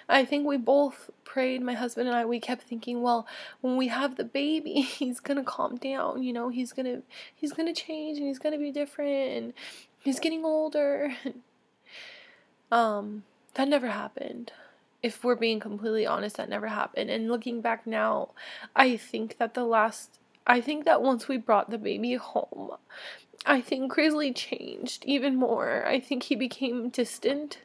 I 0.08 0.24
think 0.24 0.46
we 0.46 0.56
both 0.56 1.10
prayed, 1.24 1.62
my 1.62 1.74
husband 1.74 2.08
and 2.08 2.16
I, 2.16 2.24
we 2.24 2.40
kept 2.40 2.62
thinking, 2.62 3.02
well, 3.02 3.26
when 3.60 3.76
we 3.76 3.88
have 3.88 4.16
the 4.16 4.24
baby, 4.24 4.72
he's 4.80 5.20
going 5.20 5.38
to 5.38 5.44
calm 5.44 5.76
down, 5.76 6.22
you 6.22 6.32
know, 6.32 6.48
he's 6.48 6.72
going 6.72 6.86
to, 6.86 7.02
he's 7.34 7.52
going 7.52 7.72
to 7.72 7.80
change 7.80 8.18
and 8.18 8.26
he's 8.26 8.38
going 8.38 8.52
to 8.52 8.58
be 8.58 8.72
different 8.72 9.32
and 9.32 9.52
he's 10.00 10.20
getting 10.20 10.44
older. 10.44 11.14
um, 12.72 13.22
that 13.54 13.68
never 13.68 13.88
happened 13.88 14.52
if 15.02 15.22
we're 15.22 15.36
being 15.36 15.60
completely 15.60 16.06
honest, 16.06 16.36
that 16.36 16.48
never 16.48 16.68
happened. 16.68 17.10
And 17.10 17.28
looking 17.28 17.60
back 17.60 17.86
now, 17.86 18.30
I 18.74 18.96
think 18.96 19.38
that 19.38 19.54
the 19.54 19.64
last, 19.64 20.18
I 20.46 20.60
think 20.60 20.84
that 20.84 21.02
once 21.02 21.28
we 21.28 21.36
brought 21.36 21.70
the 21.70 21.78
baby 21.78 22.14
home, 22.14 22.72
I 23.46 23.60
think 23.60 23.92
Grizzly 23.92 24.32
changed 24.32 25.04
even 25.04 25.36
more. 25.36 25.86
I 25.86 26.00
think 26.00 26.24
he 26.24 26.34
became 26.34 26.88
distant. 26.88 27.58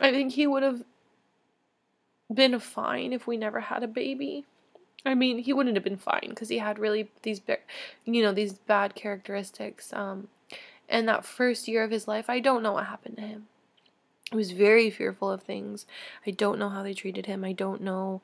I 0.00 0.10
think 0.10 0.32
he 0.32 0.46
would 0.46 0.62
have 0.62 0.82
been 2.32 2.58
fine 2.58 3.12
if 3.12 3.26
we 3.26 3.36
never 3.36 3.60
had 3.60 3.82
a 3.82 3.88
baby. 3.88 4.44
I 5.06 5.14
mean, 5.14 5.38
he 5.38 5.52
wouldn't 5.52 5.76
have 5.76 5.84
been 5.84 5.96
fine 5.96 6.28
because 6.30 6.48
he 6.48 6.58
had 6.58 6.78
really 6.78 7.10
these, 7.22 7.40
you 8.04 8.22
know, 8.22 8.32
these 8.32 8.54
bad 8.54 8.94
characteristics. 8.94 9.92
Um, 9.92 10.28
and 10.88 11.08
that 11.08 11.24
first 11.24 11.68
year 11.68 11.84
of 11.84 11.90
his 11.90 12.08
life, 12.08 12.28
I 12.28 12.40
don't 12.40 12.62
know 12.62 12.72
what 12.72 12.86
happened 12.86 13.16
to 13.16 13.22
him. 13.22 13.46
I 14.34 14.36
was 14.36 14.50
very 14.50 14.90
fearful 14.90 15.30
of 15.30 15.44
things. 15.44 15.86
I 16.26 16.32
don't 16.32 16.58
know 16.58 16.68
how 16.68 16.82
they 16.82 16.92
treated 16.92 17.26
him. 17.26 17.44
I 17.44 17.52
don't 17.52 17.80
know. 17.80 18.20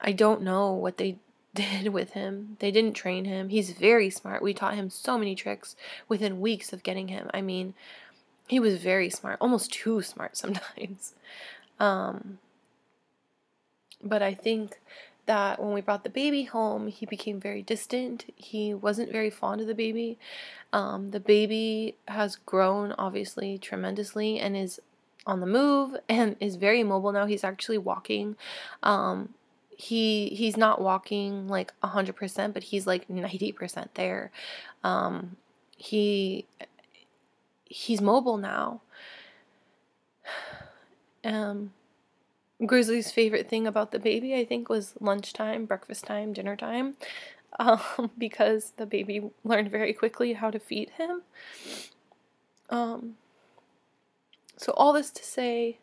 I 0.00 0.12
don't 0.12 0.42
know 0.42 0.72
what 0.72 0.98
they 0.98 1.16
did 1.54 1.88
with 1.88 2.12
him. 2.12 2.56
They 2.60 2.70
didn't 2.70 2.94
train 2.94 3.24
him. 3.24 3.48
He's 3.48 3.70
very 3.70 4.08
smart. 4.08 4.40
We 4.40 4.54
taught 4.54 4.76
him 4.76 4.88
so 4.88 5.18
many 5.18 5.34
tricks 5.34 5.74
within 6.08 6.40
weeks 6.40 6.72
of 6.72 6.84
getting 6.84 7.08
him. 7.08 7.28
I 7.34 7.42
mean, 7.42 7.74
he 8.46 8.60
was 8.60 8.76
very 8.76 9.10
smart, 9.10 9.38
almost 9.40 9.72
too 9.72 10.00
smart 10.00 10.36
sometimes. 10.44 11.14
Um, 11.80 12.38
but 14.00 14.22
I 14.22 14.32
think 14.32 14.78
that 15.26 15.60
when 15.60 15.72
we 15.72 15.80
brought 15.80 16.04
the 16.04 16.10
baby 16.10 16.44
home, 16.44 16.86
he 16.86 17.04
became 17.04 17.40
very 17.40 17.62
distant. 17.62 18.26
He 18.36 18.72
wasn't 18.72 19.10
very 19.10 19.30
fond 19.30 19.60
of 19.60 19.66
the 19.66 19.74
baby. 19.74 20.18
Um, 20.72 21.10
the 21.10 21.18
baby 21.18 21.96
has 22.06 22.36
grown, 22.36 22.92
obviously, 22.92 23.58
tremendously 23.58 24.38
and 24.38 24.56
is 24.56 24.80
on 25.26 25.40
the 25.40 25.46
move 25.46 25.96
and 26.08 26.36
is 26.40 26.56
very 26.56 26.82
mobile 26.82 27.12
now. 27.12 27.26
He's 27.26 27.44
actually 27.44 27.78
walking. 27.78 28.36
Um, 28.82 29.34
he 29.76 30.28
he's 30.28 30.56
not 30.56 30.80
walking 30.80 31.48
like 31.48 31.72
100%, 31.82 32.54
but 32.54 32.62
he's 32.62 32.86
like 32.86 33.08
90% 33.08 33.88
there. 33.94 34.30
Um, 34.82 35.36
he 35.76 36.46
he's 37.64 38.00
mobile 38.00 38.38
now. 38.38 38.80
Um, 41.24 41.72
Grizzly's 42.64 43.10
favorite 43.10 43.48
thing 43.48 43.66
about 43.66 43.90
the 43.90 43.98
baby, 43.98 44.36
I 44.36 44.44
think, 44.44 44.68
was 44.68 44.94
lunchtime, 45.00 45.64
breakfast 45.66 46.04
time, 46.04 46.32
dinner 46.32 46.54
time, 46.54 46.94
um, 47.58 48.12
because 48.16 48.74
the 48.76 48.86
baby 48.86 49.22
learned 49.42 49.72
very 49.72 49.92
quickly 49.92 50.34
how 50.34 50.52
to 50.52 50.60
feed 50.60 50.90
him. 50.90 51.22
Um, 52.70 53.16
so, 54.56 54.72
all 54.72 54.92
this 54.92 55.10
to 55.10 55.24
say 55.24 55.78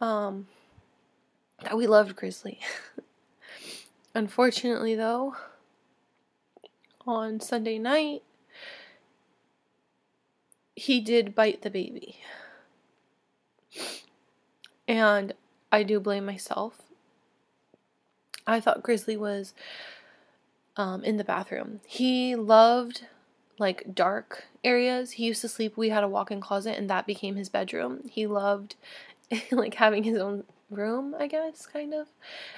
um, 0.00 0.48
that 1.62 1.76
we 1.76 1.86
loved 1.86 2.16
Grizzly. 2.16 2.58
Unfortunately, 4.14 4.94
though, 4.94 5.36
on 7.06 7.40
Sunday 7.40 7.78
night, 7.78 8.22
he 10.74 11.00
did 11.00 11.34
bite 11.34 11.62
the 11.62 11.70
baby. 11.70 12.18
And 14.88 15.32
I 15.70 15.82
do 15.84 16.00
blame 16.00 16.26
myself. 16.26 16.82
I 18.46 18.60
thought 18.60 18.82
Grizzly 18.82 19.16
was 19.16 19.54
um, 20.76 21.04
in 21.04 21.16
the 21.16 21.24
bathroom. 21.24 21.80
He 21.86 22.34
loved 22.34 23.06
like 23.58 23.94
dark 23.94 24.46
areas. 24.64 25.12
He 25.12 25.26
used 25.26 25.40
to 25.42 25.48
sleep, 25.48 25.76
we 25.76 25.90
had 25.90 26.04
a 26.04 26.08
walk 26.08 26.30
in 26.30 26.40
closet, 26.40 26.78
and 26.78 26.88
that 26.90 27.06
became 27.06 27.36
his 27.36 27.48
bedroom. 27.48 28.08
He 28.10 28.26
loved 28.26 28.76
like 29.50 29.74
having 29.74 30.04
his 30.04 30.18
own 30.18 30.44
room, 30.70 31.14
I 31.18 31.26
guess, 31.26 31.66
kind 31.66 31.94
of. 31.94 32.08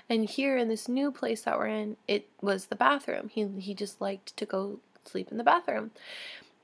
And 0.09 0.29
here 0.29 0.57
in 0.57 0.69
this 0.69 0.89
new 0.89 1.11
place 1.11 1.43
that 1.43 1.59
we're 1.59 1.67
in, 1.67 1.97
it 2.09 2.29
was 2.41 2.67
the 2.67 2.77
bathroom. 2.77 3.29
He 3.29 3.47
he 3.61 3.75
just 3.75 4.01
liked 4.01 4.37
to 4.37 4.47
go 4.47 4.81
sleep 5.05 5.31
in 5.31 5.37
the 5.39 5.45
bathroom. 5.45 5.91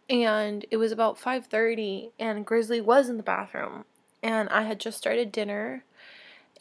And 0.08 0.66
it 0.70 0.76
was 0.76 0.92
about 0.92 1.18
5:30 1.18 2.10
and 2.18 2.46
Grizzly 2.46 2.80
was 2.80 3.08
in 3.08 3.16
the 3.16 3.22
bathroom. 3.22 3.84
And 4.22 4.48
I 4.48 4.62
had 4.62 4.80
just 4.80 4.98
started 4.98 5.32
dinner 5.32 5.84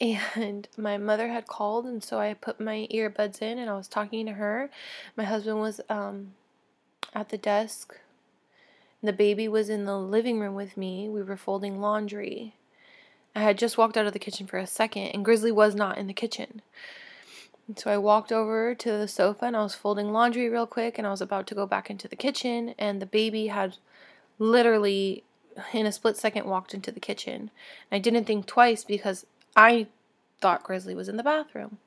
and 0.00 0.68
my 0.76 0.96
mother 0.96 1.28
had 1.28 1.46
called 1.46 1.84
and 1.86 2.02
so 2.02 2.18
I 2.18 2.34
put 2.34 2.60
my 2.60 2.88
earbuds 2.92 3.42
in 3.42 3.58
and 3.58 3.68
I 3.70 3.74
was 3.74 3.88
talking 3.88 4.26
to 4.26 4.32
her. 4.32 4.70
My 5.16 5.24
husband 5.24 5.60
was 5.60 5.80
um 5.88 6.32
at 7.14 7.30
the 7.30 7.38
desk. 7.38 7.98
The 9.02 9.12
baby 9.12 9.48
was 9.48 9.70
in 9.70 9.86
the 9.86 9.98
living 9.98 10.40
room 10.40 10.54
with 10.54 10.76
me. 10.76 11.08
We 11.08 11.22
were 11.22 11.36
folding 11.36 11.80
laundry. 11.80 12.54
I 13.34 13.40
had 13.40 13.58
just 13.58 13.78
walked 13.78 13.96
out 13.96 14.06
of 14.06 14.12
the 14.12 14.18
kitchen 14.18 14.46
for 14.46 14.58
a 14.58 14.66
second, 14.66 15.08
and 15.08 15.24
Grizzly 15.24 15.52
was 15.52 15.74
not 15.74 15.98
in 15.98 16.06
the 16.06 16.12
kitchen. 16.12 16.62
So 17.76 17.90
I 17.90 17.98
walked 17.98 18.32
over 18.32 18.74
to 18.74 18.90
the 18.90 19.06
sofa 19.06 19.44
and 19.44 19.56
I 19.56 19.62
was 19.62 19.76
folding 19.76 20.12
laundry 20.12 20.48
real 20.48 20.66
quick, 20.66 20.98
and 20.98 21.06
I 21.06 21.10
was 21.10 21.20
about 21.20 21.46
to 21.48 21.54
go 21.54 21.66
back 21.66 21.88
into 21.88 22.08
the 22.08 22.16
kitchen, 22.16 22.74
and 22.78 23.00
the 23.00 23.06
baby 23.06 23.46
had 23.46 23.76
literally, 24.38 25.22
in 25.72 25.86
a 25.86 25.92
split 25.92 26.16
second, 26.16 26.46
walked 26.46 26.74
into 26.74 26.90
the 26.90 27.00
kitchen. 27.00 27.50
I 27.92 27.98
didn't 28.00 28.24
think 28.24 28.46
twice 28.46 28.84
because 28.84 29.24
I 29.54 29.86
thought 30.40 30.64
Grizzly 30.64 30.94
was 30.94 31.08
in 31.08 31.16
the 31.16 31.22
bathroom. 31.22 31.78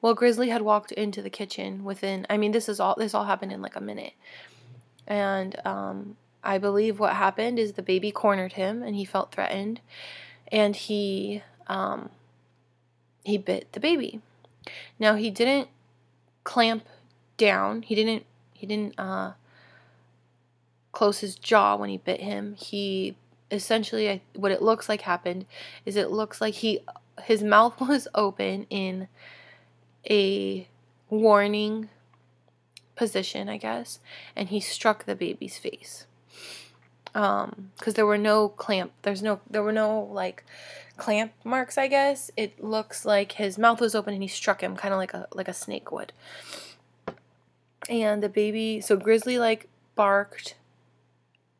Well, 0.00 0.14
Grizzly 0.14 0.48
had 0.48 0.62
walked 0.62 0.92
into 0.92 1.20
the 1.20 1.30
kitchen 1.30 1.84
within, 1.84 2.26
I 2.30 2.36
mean, 2.36 2.52
this 2.52 2.68
is 2.68 2.80
all, 2.80 2.94
this 2.96 3.14
all 3.14 3.24
happened 3.24 3.52
in 3.52 3.60
like 3.60 3.76
a 3.76 3.80
minute. 3.80 4.14
And 5.06 5.56
um, 5.66 6.16
I 6.42 6.58
believe 6.58 6.98
what 6.98 7.16
happened 7.16 7.58
is 7.58 7.72
the 7.72 7.82
baby 7.82 8.10
cornered 8.10 8.54
him 8.54 8.82
and 8.82 8.94
he 8.94 9.04
felt 9.04 9.32
threatened. 9.32 9.80
And 10.50 10.74
he 10.74 11.42
um, 11.66 12.10
he 13.24 13.38
bit 13.38 13.72
the 13.72 13.80
baby. 13.80 14.20
Now 14.98 15.14
he 15.14 15.30
didn't 15.30 15.68
clamp 16.44 16.84
down. 17.36 17.82
He 17.82 17.94
didn't 17.94 18.24
he 18.54 18.66
didn't 18.66 18.98
uh 18.98 19.32
close 20.92 21.20
his 21.20 21.36
jaw 21.36 21.76
when 21.76 21.90
he 21.90 21.98
bit 21.98 22.20
him. 22.20 22.54
He 22.54 23.16
essentially 23.50 24.22
what 24.34 24.52
it 24.52 24.62
looks 24.62 24.88
like 24.88 25.02
happened 25.02 25.46
is 25.86 25.96
it 25.96 26.10
looks 26.10 26.40
like 26.40 26.54
he 26.54 26.80
his 27.24 27.42
mouth 27.42 27.80
was 27.86 28.08
open 28.14 28.66
in 28.70 29.08
a 30.08 30.68
warning 31.10 31.88
position, 32.96 33.48
I 33.48 33.56
guess, 33.56 34.00
and 34.34 34.48
he 34.48 34.60
struck 34.60 35.04
the 35.04 35.14
baby's 35.14 35.58
face. 35.58 36.06
Um, 37.14 37.70
because 37.78 37.94
there 37.94 38.06
were 38.06 38.18
no 38.18 38.48
clamp, 38.50 38.92
there's 39.02 39.22
no, 39.22 39.40
there 39.48 39.62
were 39.62 39.72
no 39.72 40.08
like 40.12 40.44
clamp 40.96 41.32
marks, 41.44 41.78
I 41.78 41.88
guess. 41.88 42.30
It 42.36 42.62
looks 42.62 43.04
like 43.04 43.32
his 43.32 43.58
mouth 43.58 43.80
was 43.80 43.94
open 43.94 44.14
and 44.14 44.22
he 44.22 44.28
struck 44.28 44.62
him, 44.62 44.76
kind 44.76 44.92
of 44.92 44.98
like 44.98 45.14
a 45.14 45.26
like 45.32 45.48
a 45.48 45.54
snake 45.54 45.90
would. 45.90 46.12
And 47.88 48.22
the 48.22 48.28
baby, 48.28 48.80
so 48.80 48.96
Grizzly 48.96 49.38
like 49.38 49.68
barked, 49.94 50.56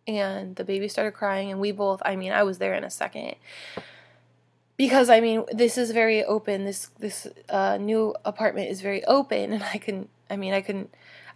and 0.06 0.56
the 0.56 0.64
baby 0.64 0.88
started 0.88 1.12
crying, 1.12 1.50
and 1.50 1.60
we 1.60 1.72
both, 1.72 2.02
I 2.04 2.16
mean, 2.16 2.32
I 2.32 2.42
was 2.42 2.58
there 2.58 2.74
in 2.74 2.84
a 2.84 2.90
second 2.90 3.36
because 4.78 5.10
I 5.10 5.20
mean 5.20 5.44
this 5.52 5.76
is 5.76 5.90
very 5.90 6.24
open. 6.24 6.64
This 6.64 6.88
this 6.98 7.26
uh, 7.50 7.76
new 7.78 8.14
apartment 8.24 8.70
is 8.70 8.80
very 8.80 9.04
open, 9.04 9.52
and 9.52 9.62
I 9.62 9.76
can 9.76 10.08
I 10.30 10.36
mean 10.36 10.54
I 10.54 10.62
can 10.62 10.88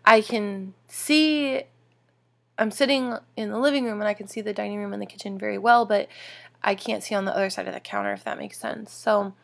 I 0.06 0.22
can 0.22 0.72
see 0.88 1.64
I'm 2.58 2.70
sitting 2.70 3.16
in 3.36 3.50
the 3.50 3.58
living 3.58 3.84
room 3.84 4.00
and 4.00 4.08
I 4.08 4.14
can 4.14 4.28
see 4.28 4.40
the 4.40 4.52
dining 4.52 4.78
room 4.78 4.92
and 4.92 5.00
the 5.00 5.06
kitchen 5.06 5.38
very 5.38 5.58
well, 5.58 5.86
but 5.86 6.08
I 6.62 6.74
can't 6.74 7.02
see 7.02 7.14
on 7.14 7.24
the 7.24 7.34
other 7.34 7.50
side 7.50 7.66
of 7.66 7.74
the 7.74 7.80
counter 7.80 8.12
if 8.12 8.24
that 8.24 8.38
makes 8.38 8.58
sense. 8.58 8.92
So 8.92 9.34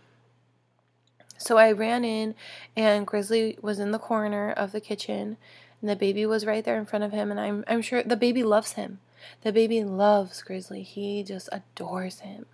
so 1.39 1.57
I 1.57 1.73
ran 1.73 2.05
in 2.05 2.35
and 2.77 3.07
Grizzly 3.07 3.59
was 3.63 3.79
in 3.79 3.93
the 3.93 3.99
corner 3.99 4.51
of 4.51 4.73
the 4.73 4.81
kitchen 4.81 5.37
and 5.81 5.89
the 5.89 5.97
baby 5.97 6.27
was 6.27 6.45
right 6.45 6.65
there 6.65 6.79
in 6.79 6.87
front 6.87 7.05
of 7.05 7.13
him 7.13 7.31
and 7.31 7.41
I'm 7.41 7.65
I'm 7.67 7.83
sure 7.83 8.03
the 8.03 8.17
baby 8.17 8.43
loves 8.43 8.73
him. 8.73 9.01
The 9.43 9.53
baby 9.53 9.83
loves 9.85 10.43
Grizzly. 10.43 10.83
He 10.83 11.23
just 11.23 11.49
adores 11.51 12.21
him. 12.21 12.47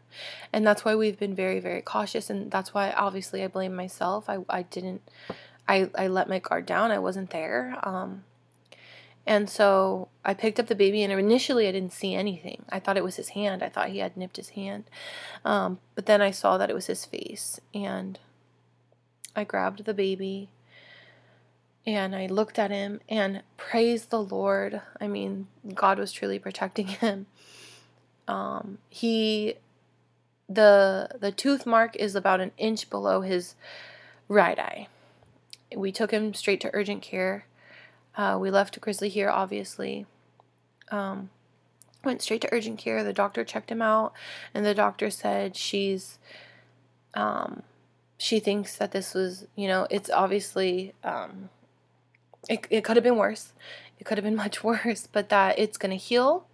And 0.53 0.67
that's 0.67 0.85
why 0.85 0.95
we've 0.95 1.19
been 1.19 1.35
very, 1.35 1.61
very 1.61 1.83
cautious 1.83 2.31
and 2.31 2.51
that's 2.51 2.73
why 2.73 2.93
obviously 2.93 3.43
I 3.43 3.49
blame 3.49 3.75
myself. 3.75 4.29
I 4.29 4.39
I 4.49 4.63
didn't 4.63 5.03
I, 5.67 5.91
I 5.95 6.09
let 6.09 6.29
my 6.29 6.39
guard 6.39 6.67
down. 6.67 6.91
I 6.91 6.99
wasn't 6.99 7.31
there. 7.31 7.79
Um, 7.83 8.25
and 9.27 9.49
so 9.49 10.09
I 10.25 10.35
picked 10.35 10.61
up 10.61 10.67
the 10.67 10.75
baby, 10.75 11.03
and 11.03 11.13
initially 11.13 11.67
I 11.69 11.73
didn't 11.73 11.93
see 11.93 12.15
anything. 12.15 12.65
I 12.71 12.79
thought 12.81 12.97
it 12.97 13.05
was 13.05 13.17
his 13.17 13.31
hand. 13.31 13.63
I 13.63 13.69
thought 13.69 13.89
he 13.89 13.99
had 13.99 14.17
nipped 14.17 14.37
his 14.37 14.51
hand. 14.51 14.85
Um, 15.45 15.79
but 15.95 16.07
then 16.07 16.21
I 16.21 16.31
saw 16.31 16.59
that 16.59 16.71
it 16.71 16.75
was 16.75 16.87
his 16.87 17.05
face, 17.05 17.61
and 17.75 18.19
I 19.35 19.45
grabbed 19.45 19.85
the 19.85 19.95
baby 19.95 20.49
and 21.87 22.17
I 22.17 22.27
looked 22.27 22.59
at 22.59 22.71
him 22.71 23.01
and 23.11 23.43
praised 23.59 24.09
the 24.09 24.23
Lord. 24.23 24.81
I 25.03 25.07
mean, 25.07 25.49
God 25.75 25.99
was 25.99 26.13
truly 26.13 26.39
protecting 26.39 26.87
him. 27.03 27.27
Um, 28.27 28.79
he, 28.89 29.57
the 30.49 31.11
the 31.21 31.31
tooth 31.31 31.67
mark 31.67 31.95
is 31.97 32.15
about 32.15 32.41
an 32.41 32.53
inch 32.57 32.89
below 32.89 33.21
his 33.21 33.55
right 34.29 34.59
eye 34.59 34.89
we 35.77 35.93
took 35.93 36.11
him 36.11 36.35
straight 36.35 36.61
to 36.63 36.71
urgent 36.73 37.03
care. 37.03 37.47
Uh, 38.17 38.39
we 38.41 38.51
left 38.51 38.81
Grizzly 38.81 39.09
here, 39.09 39.29
obviously. 39.29 40.07
Um, 40.91 41.31
went 42.05 42.23
straight 42.23 42.41
to 42.43 42.53
urgent 42.53 42.79
care. 42.79 43.03
The 43.03 43.13
doctor 43.13 43.45
checked 43.45 43.71
him 43.71 43.83
out, 43.83 44.13
and 44.53 44.65
the 44.65 44.75
doctor 44.75 45.11
said 45.11 45.57
she's, 45.57 46.19
um, 47.15 47.63
she 48.19 48.39
thinks 48.39 48.77
that 48.77 48.93
this 48.93 49.15
was, 49.15 49.47
you 49.57 49.67
know, 49.67 49.87
it's 49.91 50.11
obviously, 50.11 50.95
um, 51.03 51.49
it, 52.49 52.67
it 52.71 52.85
could 52.85 52.97
have 52.97 53.05
been 53.05 53.17
worse. 53.17 53.53
It 53.99 54.05
could 54.05 54.19
have 54.19 54.25
been 54.25 54.37
much 54.45 54.63
worse, 54.63 55.09
but 55.11 55.29
that 55.31 55.59
it's 55.59 55.79
going 55.79 55.91
to 55.91 55.97
heal. 55.97 56.47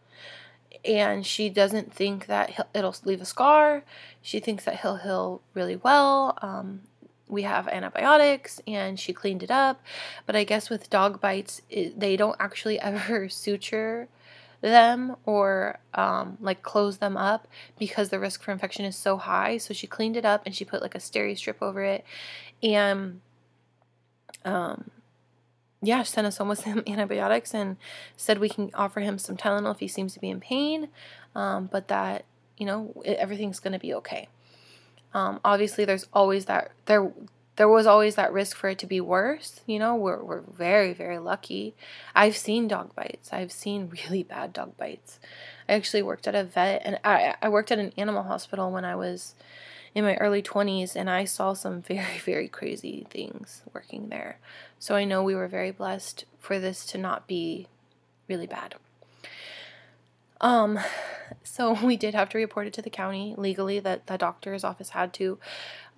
And 0.82 1.26
she 1.26 1.50
doesn't 1.50 1.92
think 1.92 2.26
that 2.26 2.68
it'll 2.72 2.94
leave 3.04 3.20
a 3.20 3.26
scar. 3.26 3.82
She 4.22 4.40
thinks 4.40 4.64
that 4.64 4.80
he'll 4.80 4.96
heal 4.96 5.42
really 5.52 5.76
well. 5.76 6.38
Um, 6.40 6.82
we 7.30 7.42
have 7.42 7.68
antibiotics 7.68 8.60
and 8.66 8.98
she 8.98 9.12
cleaned 9.12 9.42
it 9.42 9.50
up. 9.50 9.80
But 10.26 10.36
I 10.36 10.44
guess 10.44 10.68
with 10.70 10.90
dog 10.90 11.20
bites, 11.20 11.62
it, 11.70 11.98
they 11.98 12.16
don't 12.16 12.36
actually 12.38 12.78
ever 12.80 13.28
suture 13.28 14.08
them 14.60 15.16
or 15.24 15.78
um, 15.94 16.36
like 16.40 16.62
close 16.62 16.98
them 16.98 17.16
up 17.16 17.48
because 17.78 18.10
the 18.10 18.18
risk 18.18 18.42
for 18.42 18.52
infection 18.52 18.84
is 18.84 18.96
so 18.96 19.16
high. 19.16 19.56
So 19.56 19.72
she 19.72 19.86
cleaned 19.86 20.16
it 20.16 20.24
up 20.24 20.42
and 20.44 20.54
she 20.54 20.64
put 20.64 20.82
like 20.82 20.94
a 20.94 20.98
steri 20.98 21.36
strip 21.36 21.62
over 21.62 21.82
it. 21.82 22.04
And 22.62 23.20
um, 24.44 24.90
yeah, 25.82 26.02
she 26.02 26.10
sent 26.12 26.26
us 26.26 26.36
home 26.36 26.48
with 26.48 26.60
some 26.64 26.82
antibiotics 26.86 27.54
and 27.54 27.76
said 28.16 28.38
we 28.38 28.48
can 28.48 28.70
offer 28.74 29.00
him 29.00 29.18
some 29.18 29.36
Tylenol 29.36 29.72
if 29.72 29.80
he 29.80 29.88
seems 29.88 30.14
to 30.14 30.20
be 30.20 30.30
in 30.30 30.40
pain, 30.40 30.88
um, 31.34 31.68
but 31.70 31.88
that, 31.88 32.24
you 32.56 32.66
know, 32.66 33.02
everything's 33.04 33.60
going 33.60 33.72
to 33.72 33.78
be 33.78 33.94
okay. 33.94 34.28
Um, 35.14 35.40
obviously, 35.44 35.84
there's 35.84 36.06
always 36.12 36.46
that 36.46 36.72
there 36.86 37.12
there 37.56 37.68
was 37.68 37.86
always 37.86 38.14
that 38.14 38.32
risk 38.32 38.56
for 38.56 38.70
it 38.70 38.78
to 38.78 38.86
be 38.86 39.00
worse. 39.00 39.60
You 39.66 39.78
know, 39.78 39.94
we're 39.94 40.22
we're 40.22 40.40
very 40.40 40.92
very 40.92 41.18
lucky. 41.18 41.74
I've 42.14 42.36
seen 42.36 42.68
dog 42.68 42.94
bites. 42.94 43.32
I've 43.32 43.52
seen 43.52 43.90
really 44.08 44.22
bad 44.22 44.52
dog 44.52 44.76
bites. 44.76 45.18
I 45.68 45.74
actually 45.74 46.02
worked 46.02 46.26
at 46.26 46.34
a 46.34 46.44
vet, 46.44 46.82
and 46.84 46.98
I 47.04 47.34
I 47.42 47.48
worked 47.48 47.70
at 47.70 47.78
an 47.78 47.92
animal 47.96 48.22
hospital 48.22 48.70
when 48.70 48.84
I 48.84 48.96
was 48.96 49.34
in 49.94 50.04
my 50.04 50.14
early 50.16 50.40
20s 50.40 50.94
and 50.94 51.10
I 51.10 51.24
saw 51.24 51.52
some 51.52 51.82
very 51.94 52.18
very 52.18 52.48
crazy 52.48 53.06
things 53.10 53.62
working 53.74 54.08
there. 54.08 54.38
So 54.78 54.94
I 54.94 55.04
know 55.04 55.22
we 55.22 55.34
were 55.34 55.48
very 55.48 55.70
blessed 55.70 56.24
for 56.38 56.58
this 56.58 56.86
to 56.86 56.98
not 56.98 57.26
be 57.26 57.66
really 58.28 58.46
bad. 58.46 58.76
Um, 60.40 60.78
so 61.44 61.72
we 61.84 61.96
did 61.96 62.14
have 62.14 62.28
to 62.30 62.38
report 62.38 62.66
it 62.66 62.72
to 62.74 62.82
the 62.82 62.90
county 62.90 63.34
legally. 63.36 63.80
That 63.80 64.06
the 64.06 64.18
doctor's 64.18 64.64
office 64.64 64.90
had 64.90 65.12
to. 65.14 65.38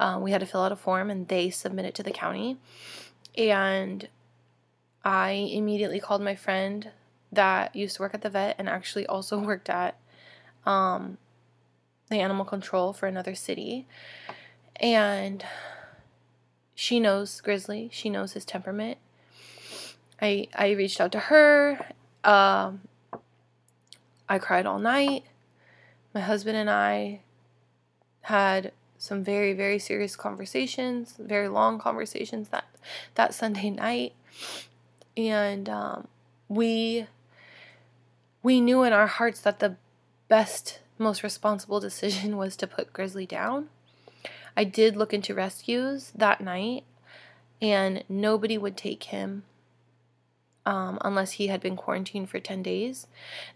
Um, 0.01 0.23
we 0.23 0.33
had 0.33 0.41
to 0.41 0.47
fill 0.47 0.63
out 0.63 0.73
a 0.73 0.77
form, 0.77 1.11
and 1.11 1.29
they 1.29 1.51
submit 1.51 1.85
it 1.85 1.95
to 1.97 2.03
the 2.03 2.11
county. 2.11 2.59
And 3.37 4.09
I 5.05 5.31
immediately 5.31 6.01
called 6.01 6.23
my 6.23 6.35
friend 6.35 6.91
that 7.31 7.75
used 7.75 7.97
to 7.97 8.03
work 8.03 8.15
at 8.15 8.23
the 8.23 8.31
vet 8.31 8.57
and 8.59 8.69
actually 8.69 9.07
also 9.07 9.39
worked 9.45 9.71
at 9.71 9.97
um, 10.67 11.19
the 12.09 12.17
animal 12.17 12.45
control 12.45 12.93
for 12.93 13.07
another 13.07 13.35
city. 13.35 13.87
And 14.77 15.45
she 16.75 17.01
knows 17.01 17.41
Grizzly. 17.41 17.89
She 17.93 18.11
knows 18.11 18.33
his 18.33 18.45
temperament. 18.45 18.99
I 20.21 20.49
I 20.55 20.71
reached 20.71 21.01
out 21.01 21.13
to 21.13 21.19
her. 21.19 21.93
Um, 22.25 22.83
I 24.29 24.39
cried 24.39 24.67
all 24.67 24.79
night. 24.79 25.25
My 26.15 26.21
husband 26.21 26.57
and 26.57 26.71
I 26.71 27.21
had 28.23 28.73
some 28.99 29.25
very 29.25 29.53
very 29.53 29.79
serious 29.79 30.15
conversations, 30.15 31.15
very 31.19 31.49
long 31.49 31.79
conversations 31.79 32.49
that 32.49 32.65
that 33.15 33.35
Sunday 33.35 33.71
night, 33.71 34.13
and 35.17 35.69
um, 35.69 36.09
we 36.49 37.07
we 38.43 38.61
knew 38.61 38.83
in 38.83 38.93
our 38.93 39.07
hearts 39.07 39.41
that 39.43 39.61
the 39.61 39.77
best, 40.29 40.81
most 40.99 41.23
responsible 41.23 41.81
decision 41.81 42.37
was 42.37 42.57
to 42.57 42.67
put 42.67 42.93
Grizzly 42.93 43.27
down. 43.27 43.69
I 44.57 44.65
did 44.65 44.97
look 44.97 45.15
into 45.15 45.35
rescues 45.35 46.13
that 46.15 46.41
night, 46.41 46.85
and 47.61 48.05
nobody 48.09 48.59
would 48.59 48.77
take 48.77 49.05
him 49.05 49.45
um, 50.67 50.99
unless 51.03 51.33
he 51.33 51.49
had 51.49 51.61
been 51.61 51.77
quarantined 51.77 52.31
for 52.31 52.41
10 52.41 52.63
days. 52.63 53.07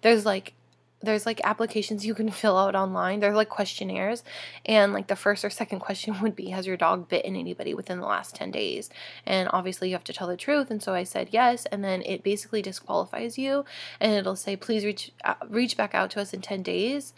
There's 0.03 0.25
like 0.25 0.55
there's 1.03 1.27
like 1.27 1.41
applications 1.45 2.07
you 2.07 2.15
can 2.15 2.31
fill 2.43 2.57
out 2.57 2.75
online. 2.75 3.21
They're 3.21 3.35
like 3.35 3.49
questionnaires. 3.49 4.25
And 4.65 4.93
like 4.93 5.07
the 5.07 5.17
first 5.17 5.45
or 5.45 5.51
second 5.51 5.81
question 5.81 6.21
would 6.23 6.37
be 6.37 6.51
Has 6.51 6.67
your 6.67 6.77
dog 6.77 7.09
bitten 7.09 7.37
anybody 7.37 7.75
within 7.75 8.01
the 8.01 8.07
last 8.07 8.35
10 8.35 8.51
days? 8.51 8.91
And 9.25 9.49
obviously 9.53 9.89
you 9.89 9.95
have 9.95 10.05
to 10.05 10.13
tell 10.13 10.29
the 10.29 10.37
truth. 10.37 10.71
And 10.71 10.83
so 10.83 10.95
I 10.95 11.05
said 11.05 11.29
yes. 11.31 11.67
And 11.67 11.83
then 11.85 12.03
it 12.03 12.23
basically 12.23 12.63
disqualifies 12.63 13.39
you. 13.39 13.65
And 14.01 14.13
it'll 14.13 14.37
say, 14.37 14.57
Please 14.57 14.85
reach, 14.85 15.13
uh, 15.25 15.35
reach 15.49 15.77
back 15.77 15.95
out 15.95 16.11
to 16.13 16.21
us 16.21 16.33
in 16.33 16.41
10 16.41 16.63
days. 16.63 17.15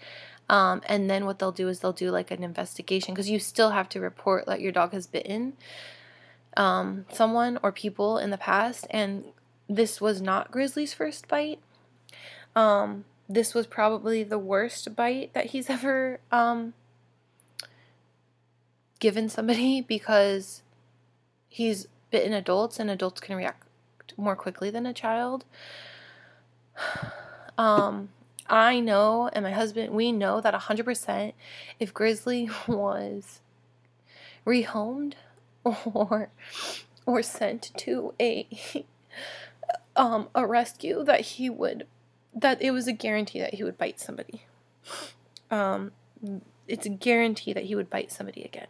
Um, 0.51 0.81
and 0.87 1.11
then 1.11 1.27
what 1.27 1.39
they'll 1.39 1.53
do 1.53 1.69
is 1.69 1.81
they'll 1.81 1.93
do 1.93 2.11
like 2.11 2.31
an 2.31 2.43
investigation 2.43 3.13
because 3.13 3.29
you 3.29 3.39
still 3.39 3.71
have 3.71 3.89
to 3.91 4.01
report 4.01 4.47
that 4.47 4.63
your 4.63 4.73
dog 4.73 4.93
has 4.93 5.07
bitten 5.07 5.53
um, 6.57 7.05
someone 7.13 7.59
or 7.63 7.71
people 7.71 8.17
in 8.17 8.31
the 8.31 8.39
past. 8.39 8.87
And 8.91 9.25
this 9.69 10.01
was 10.01 10.21
not 10.21 10.51
Grizzly's 10.51 10.95
first 10.95 11.29
bite. 11.29 11.61
Um, 12.57 13.05
this 13.29 13.55
was 13.55 13.67
probably 13.67 14.23
the 14.23 14.39
worst 14.39 14.97
bite 14.97 15.33
that 15.35 15.47
he's 15.47 15.69
ever 15.71 16.21
um, 16.33 16.75
given 18.99 19.29
somebody 19.29 19.81
because 19.89 20.63
he's 21.49 21.87
bitten 22.11 22.33
adults 22.33 22.81
and 22.81 22.91
adults 22.91 23.21
can 23.21 23.37
react 23.37 23.65
more 24.17 24.37
quickly 24.37 24.71
than 24.71 24.87
a 24.87 24.95
child. 24.95 25.45
Um, 27.59 28.11
I 28.49 28.79
know, 28.79 29.29
and 29.33 29.43
my 29.43 29.51
husband, 29.51 29.93
we 29.93 30.13
know 30.13 30.41
that 30.41 30.55
100% 30.55 31.33
if 31.81 31.93
Grizzly 31.93 32.49
was 32.69 33.41
rehomed 34.47 35.15
or 35.65 36.31
or 37.05 37.23
sent 37.23 37.73
to 37.77 38.15
a 38.21 38.47
um 39.99 40.29
a 40.35 40.47
rescue 40.47 41.05
that 41.05 41.21
he 41.21 41.51
would 41.51 41.87
that 42.35 42.63
it 42.63 42.71
was 42.71 42.87
a 42.87 42.93
guarantee 42.93 43.41
that 43.41 43.55
he 43.55 43.65
would 43.65 43.77
bite 43.77 44.01
somebody. 44.01 44.45
Um 45.51 45.93
it's 46.67 46.87
a 46.87 46.91
guarantee 46.91 47.53
that 47.53 47.65
he 47.65 47.75
would 47.75 47.91
bite 47.91 48.11
somebody 48.13 48.43
again. 48.43 48.69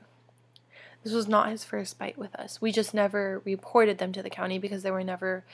This 1.05 1.13
was 1.13 1.29
not 1.29 1.51
his 1.51 1.65
first 1.65 1.99
bite 1.99 2.19
with 2.19 2.35
us. 2.35 2.61
We 2.61 2.73
just 2.73 2.93
never 2.93 3.41
reported 3.45 3.99
them 3.99 4.13
to 4.13 4.23
the 4.23 4.31
county 4.31 4.59
because 4.59 4.83
they 4.83 4.91
were 4.91 5.05
never 5.05 5.45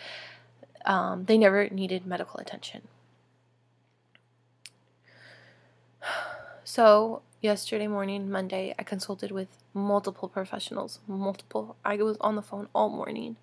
um, 0.85 1.25
they 1.25 1.39
never 1.39 1.69
needed 1.69 2.07
medical 2.07 2.41
attention. 2.41 2.83
So, 6.67 7.21
yesterday 7.43 7.87
morning, 7.89 8.31
Monday, 8.31 8.75
I 8.79 8.85
consulted 8.85 9.31
with 9.31 9.49
multiple 9.75 10.31
professionals, 10.31 10.99
multiple. 11.07 11.77
I 11.85 11.97
was 11.97 12.17
on 12.23 12.37
the 12.37 12.43
phone 12.43 12.69
all 12.75 12.89
morning. 12.89 13.37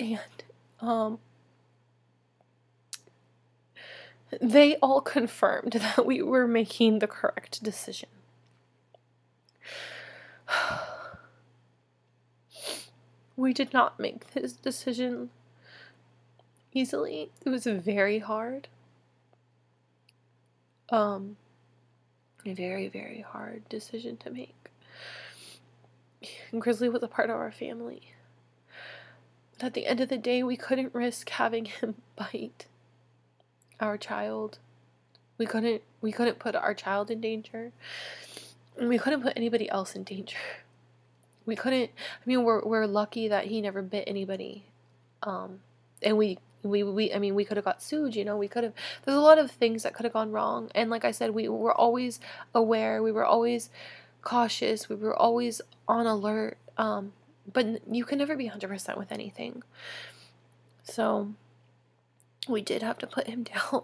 And 0.00 0.20
um 0.80 1.18
they 4.40 4.76
all 4.76 5.00
confirmed 5.00 5.72
that 5.96 6.04
we 6.06 6.22
were 6.22 6.46
making 6.46 6.98
the 6.98 7.06
correct 7.06 7.62
decision. 7.62 8.08
we 13.36 13.52
did 13.52 13.72
not 13.72 13.98
make 13.98 14.32
this 14.34 14.52
decision 14.52 15.30
easily. 16.72 17.30
It 17.44 17.48
was 17.48 17.64
very 17.64 18.18
hard. 18.18 18.68
Um, 20.90 21.36
a 22.46 22.54
very, 22.54 22.88
very 22.88 23.20
hard 23.20 23.68
decision 23.68 24.16
to 24.18 24.30
make. 24.30 24.54
Grizzly 26.58 26.88
was 26.88 27.02
a 27.02 27.08
part 27.08 27.30
of 27.30 27.36
our 27.36 27.52
family. 27.52 28.14
At 29.60 29.74
the 29.74 29.86
end 29.86 30.00
of 30.00 30.08
the 30.08 30.18
day, 30.18 30.42
we 30.42 30.56
couldn't 30.56 30.94
risk 30.94 31.30
having 31.30 31.64
him 31.64 31.96
bite 32.16 32.66
our 33.80 33.98
child. 33.98 34.58
We 35.36 35.46
couldn't 35.46 35.82
we 36.00 36.12
couldn't 36.12 36.38
put 36.38 36.54
our 36.54 36.74
child 36.74 37.10
in 37.10 37.20
danger. 37.20 37.72
We 38.80 38.98
couldn't 38.98 39.22
put 39.22 39.32
anybody 39.36 39.68
else 39.68 39.94
in 39.94 40.04
danger. 40.04 40.38
We 41.46 41.56
couldn't 41.56 41.90
I 41.90 42.26
mean 42.26 42.44
we're 42.44 42.62
we're 42.64 42.86
lucky 42.86 43.28
that 43.28 43.46
he 43.46 43.60
never 43.60 43.82
bit 43.82 44.04
anybody. 44.06 44.64
Um 45.22 45.60
and 46.02 46.16
we 46.16 46.38
we, 46.62 46.82
we 46.82 47.14
I 47.14 47.18
mean 47.18 47.34
we 47.34 47.44
could 47.44 47.56
have 47.56 47.64
got 47.64 47.82
sued, 47.82 48.16
you 48.16 48.24
know, 48.24 48.36
we 48.36 48.48
could 48.48 48.64
have 48.64 48.74
there's 49.04 49.16
a 49.16 49.20
lot 49.20 49.38
of 49.38 49.50
things 49.50 49.82
that 49.84 49.94
could 49.94 50.04
have 50.04 50.12
gone 50.12 50.32
wrong. 50.32 50.70
And 50.74 50.90
like 50.90 51.04
I 51.04 51.12
said, 51.12 51.30
we 51.30 51.48
were 51.48 51.72
always 51.74 52.20
aware, 52.54 53.02
we 53.02 53.12
were 53.12 53.24
always 53.24 53.70
cautious, 54.22 54.88
we 54.88 54.96
were 54.96 55.16
always 55.16 55.60
on 55.86 56.06
alert. 56.06 56.58
Um 56.76 57.12
but 57.52 57.66
you 57.90 58.04
can 58.04 58.18
never 58.18 58.36
be 58.36 58.48
100% 58.48 58.96
with 58.98 59.12
anything. 59.12 59.62
So 60.82 61.34
we 62.48 62.62
did 62.62 62.82
have 62.82 62.98
to 62.98 63.06
put 63.06 63.26
him 63.26 63.42
down. 63.72 63.82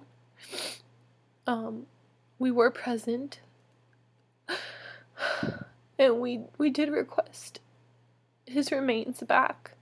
Um, 1.47 1.87
we 2.39 2.51
were 2.51 2.71
present, 2.71 3.41
and 5.99 6.21
we 6.21 6.41
we 6.59 6.71
did 6.71 6.91
request 6.91 7.61
his 8.47 8.73
remains 8.73 9.21
back. 9.21 9.73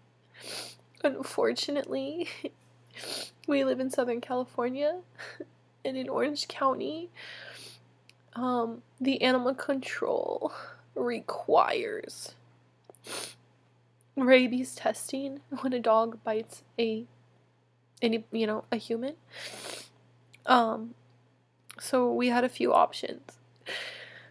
Unfortunately, 1.04 2.28
we 3.46 3.64
live 3.64 3.80
in 3.80 3.90
Southern 3.90 4.20
California, 4.20 5.00
and 5.84 5.96
in 5.96 6.08
Orange 6.08 6.48
County, 6.48 7.10
um, 8.34 8.82
the 9.00 9.22
animal 9.22 9.54
control 9.54 10.52
requires 10.94 12.34
rabies 14.16 14.74
testing 14.74 15.40
when 15.60 15.72
a 15.72 15.80
dog 15.80 16.22
bites 16.24 16.62
a 16.78 17.06
any 18.00 18.24
you 18.32 18.46
know 18.46 18.64
a 18.70 18.76
human. 18.76 19.14
Um 20.46 20.94
so 21.80 22.12
we 22.12 22.28
had 22.28 22.44
a 22.44 22.48
few 22.48 22.72
options. 22.72 23.38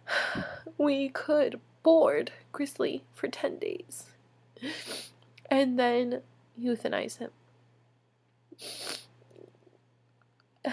We 0.77 1.09
could 1.09 1.59
board 1.83 2.31
grizzly 2.51 3.03
for 3.13 3.27
10 3.27 3.59
days 3.59 4.05
and 5.49 5.77
then 5.77 6.21
euthanize 6.59 7.17
him. 7.17 7.29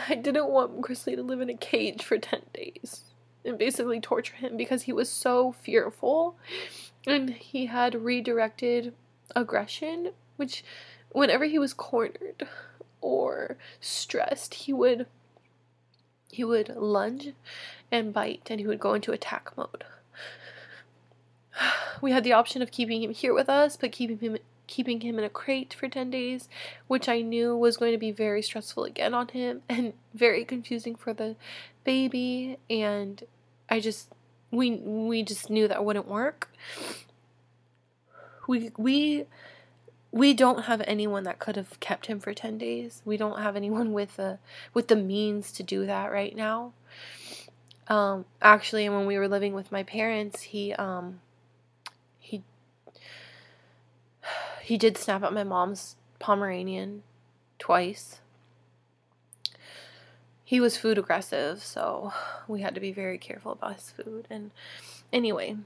I 0.08 0.14
didn't 0.14 0.48
want 0.48 0.80
grizzly 0.80 1.16
to 1.16 1.22
live 1.22 1.40
in 1.40 1.50
a 1.50 1.56
cage 1.56 2.02
for 2.02 2.18
10 2.18 2.42
days 2.54 3.02
and 3.44 3.58
basically 3.58 4.00
torture 4.00 4.36
him 4.36 4.56
because 4.56 4.82
he 4.82 4.92
was 4.92 5.08
so 5.08 5.52
fearful 5.52 6.36
and 7.10 7.30
he 7.30 7.66
had 7.66 8.04
redirected 8.04 8.94
aggression 9.34 10.12
which 10.36 10.64
whenever 11.10 11.44
he 11.44 11.58
was 11.58 11.74
cornered 11.74 12.46
or 13.00 13.56
stressed, 13.80 14.54
he 14.54 14.72
would 14.72 15.06
he 16.30 16.44
would 16.44 16.68
lunge 16.76 17.32
and 17.90 18.12
bite 18.12 18.48
and 18.50 18.60
he 18.60 18.66
would 18.66 18.80
go 18.80 18.94
into 18.94 19.12
attack 19.12 19.50
mode. 19.56 19.84
We 22.00 22.12
had 22.12 22.22
the 22.22 22.32
option 22.32 22.62
of 22.62 22.70
keeping 22.70 23.02
him 23.02 23.12
here 23.12 23.34
with 23.34 23.48
us, 23.48 23.76
but 23.76 23.90
keeping 23.90 24.18
him 24.18 24.38
keeping 24.68 25.00
him 25.00 25.18
in 25.18 25.24
a 25.24 25.30
crate 25.30 25.74
for 25.74 25.88
10 25.88 26.10
days, 26.10 26.48
which 26.86 27.08
I 27.08 27.22
knew 27.22 27.56
was 27.56 27.78
going 27.78 27.92
to 27.92 27.98
be 27.98 28.12
very 28.12 28.42
stressful 28.42 28.84
again 28.84 29.14
on 29.14 29.28
him 29.28 29.62
and 29.68 29.94
very 30.14 30.44
confusing 30.44 30.94
for 30.94 31.12
the 31.14 31.36
baby 31.84 32.58
and 32.68 33.24
I 33.70 33.80
just 33.80 34.12
we 34.50 34.76
we 34.76 35.22
just 35.22 35.50
knew 35.50 35.68
that 35.68 35.84
wouldn't 35.84 36.08
work. 36.08 36.50
We 38.46 38.72
we 38.76 39.26
we 40.10 40.32
don't 40.32 40.64
have 40.64 40.82
anyone 40.86 41.24
that 41.24 41.38
could 41.38 41.56
have 41.56 41.78
kept 41.80 42.06
him 42.06 42.18
for 42.18 42.32
10 42.32 42.56
days. 42.56 43.02
We 43.04 43.16
don't 43.16 43.40
have 43.40 43.56
anyone 43.56 43.92
with 43.92 44.16
the 44.16 44.38
with 44.72 44.88
the 44.88 44.96
means 44.96 45.52
to 45.52 45.62
do 45.62 45.86
that 45.86 46.10
right 46.10 46.34
now. 46.34 46.72
Um 47.88 48.24
actually 48.40 48.88
when 48.88 49.06
we 49.06 49.18
were 49.18 49.28
living 49.28 49.52
with 49.52 49.70
my 49.70 49.82
parents, 49.82 50.42
he 50.42 50.72
um 50.74 51.20
he 52.18 52.42
he 54.62 54.78
did 54.78 54.96
snap 54.96 55.22
at 55.22 55.32
my 55.32 55.44
mom's 55.44 55.96
Pomeranian 56.18 57.02
twice. 57.58 58.20
He 60.48 60.60
was 60.60 60.78
food 60.78 60.96
aggressive, 60.96 61.62
so 61.62 62.10
we 62.48 62.62
had 62.62 62.74
to 62.74 62.80
be 62.80 62.90
very 62.90 63.18
careful 63.18 63.52
about 63.52 63.74
his 63.74 63.90
food. 63.90 64.26
And 64.30 64.50
anyway, 65.12 65.58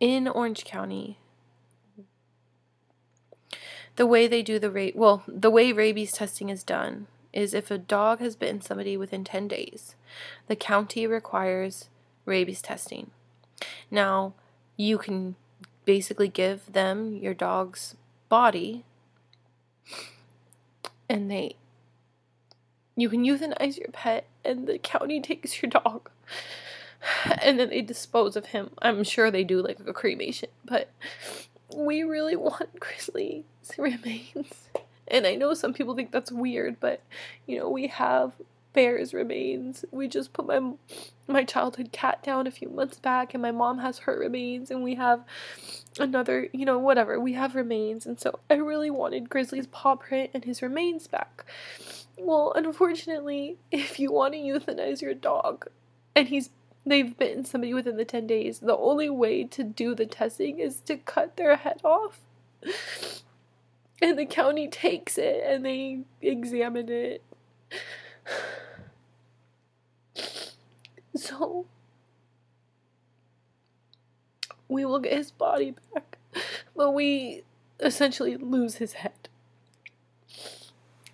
in 0.00 0.26
Orange 0.26 0.64
County, 0.64 1.18
the 3.96 4.06
way 4.06 4.26
they 4.26 4.40
do 4.42 4.58
the 4.58 4.70
rate 4.70 4.96
well 4.96 5.22
the 5.28 5.50
way 5.50 5.72
rabies 5.72 6.10
testing 6.10 6.48
is 6.48 6.64
done 6.64 7.06
is 7.34 7.52
if 7.52 7.70
a 7.70 7.76
dog 7.76 8.18
has 8.18 8.34
bitten 8.34 8.62
somebody 8.62 8.96
within 8.96 9.24
10 9.24 9.46
days 9.46 9.94
the 10.46 10.56
county 10.56 11.06
requires 11.06 11.90
rabies 12.24 12.62
testing. 12.62 13.10
Now 13.90 14.32
you 14.78 14.96
can 14.96 15.36
basically 15.84 16.28
give 16.28 16.72
them 16.72 17.14
your 17.14 17.34
dog's 17.34 17.94
body 18.30 18.84
and 21.10 21.30
they 21.30 21.56
you 22.96 23.08
can 23.08 23.24
euthanize 23.24 23.78
your 23.78 23.88
pet 23.92 24.26
and 24.44 24.66
the 24.66 24.78
county 24.78 25.20
takes 25.20 25.62
your 25.62 25.70
dog 25.70 26.10
and 27.42 27.58
then 27.58 27.68
they 27.68 27.82
dispose 27.82 28.36
of 28.36 28.46
him 28.46 28.70
i'm 28.80 29.04
sure 29.04 29.30
they 29.30 29.44
do 29.44 29.60
like 29.60 29.78
a 29.86 29.92
cremation 29.92 30.48
but 30.64 30.90
we 31.76 32.02
really 32.02 32.36
want 32.36 32.78
Grizzly's 32.80 33.44
remains. 33.78 34.68
And 35.08 35.26
I 35.26 35.34
know 35.34 35.54
some 35.54 35.74
people 35.74 35.94
think 35.94 36.12
that's 36.12 36.32
weird, 36.32 36.80
but 36.80 37.02
you 37.46 37.58
know, 37.58 37.68
we 37.68 37.88
have 37.88 38.32
Bear's 38.72 39.14
remains. 39.14 39.84
We 39.90 40.08
just 40.08 40.32
put 40.32 40.46
my 40.46 40.72
my 41.26 41.44
childhood 41.44 41.90
cat 41.92 42.22
down 42.22 42.46
a 42.46 42.50
few 42.50 42.68
months 42.68 42.98
back 42.98 43.32
and 43.32 43.42
my 43.42 43.50
mom 43.50 43.78
has 43.78 43.98
her 44.00 44.18
remains 44.18 44.70
and 44.70 44.82
we 44.82 44.94
have 44.94 45.24
another, 45.98 46.48
you 46.52 46.64
know, 46.64 46.78
whatever. 46.78 47.20
We 47.20 47.34
have 47.34 47.54
remains 47.54 48.06
and 48.06 48.18
so 48.18 48.40
I 48.50 48.54
really 48.54 48.90
wanted 48.90 49.28
Grizzly's 49.28 49.66
paw 49.66 49.96
print 49.96 50.30
and 50.34 50.44
his 50.44 50.62
remains 50.62 51.06
back. 51.06 51.44
Well, 52.18 52.52
unfortunately, 52.54 53.58
if 53.70 53.98
you 53.98 54.12
want 54.12 54.34
to 54.34 54.40
euthanize 54.40 55.02
your 55.02 55.14
dog 55.14 55.66
and 56.14 56.28
he's 56.28 56.50
they've 56.86 57.16
bitten 57.16 57.44
somebody 57.44 57.72
within 57.74 57.96
the 57.96 58.04
10 58.04 58.26
days, 58.26 58.58
the 58.60 58.76
only 58.76 59.08
way 59.10 59.44
to 59.44 59.64
do 59.64 59.94
the 59.94 60.06
testing 60.06 60.58
is 60.58 60.80
to 60.80 60.96
cut 60.96 61.36
their 61.36 61.56
head 61.56 61.80
off. 61.84 62.20
And 64.02 64.18
the 64.18 64.26
county 64.26 64.68
takes 64.68 65.16
it 65.16 65.42
and 65.46 65.64
they 65.64 66.00
examine 66.20 66.88
it. 66.90 67.22
So, 71.16 71.64
we 74.68 74.84
will 74.84 74.98
get 74.98 75.12
his 75.12 75.30
body 75.30 75.74
back, 75.94 76.18
but 76.76 76.90
we 76.90 77.44
essentially 77.80 78.36
lose 78.36 78.76
his 78.76 78.94
head. 78.94 79.23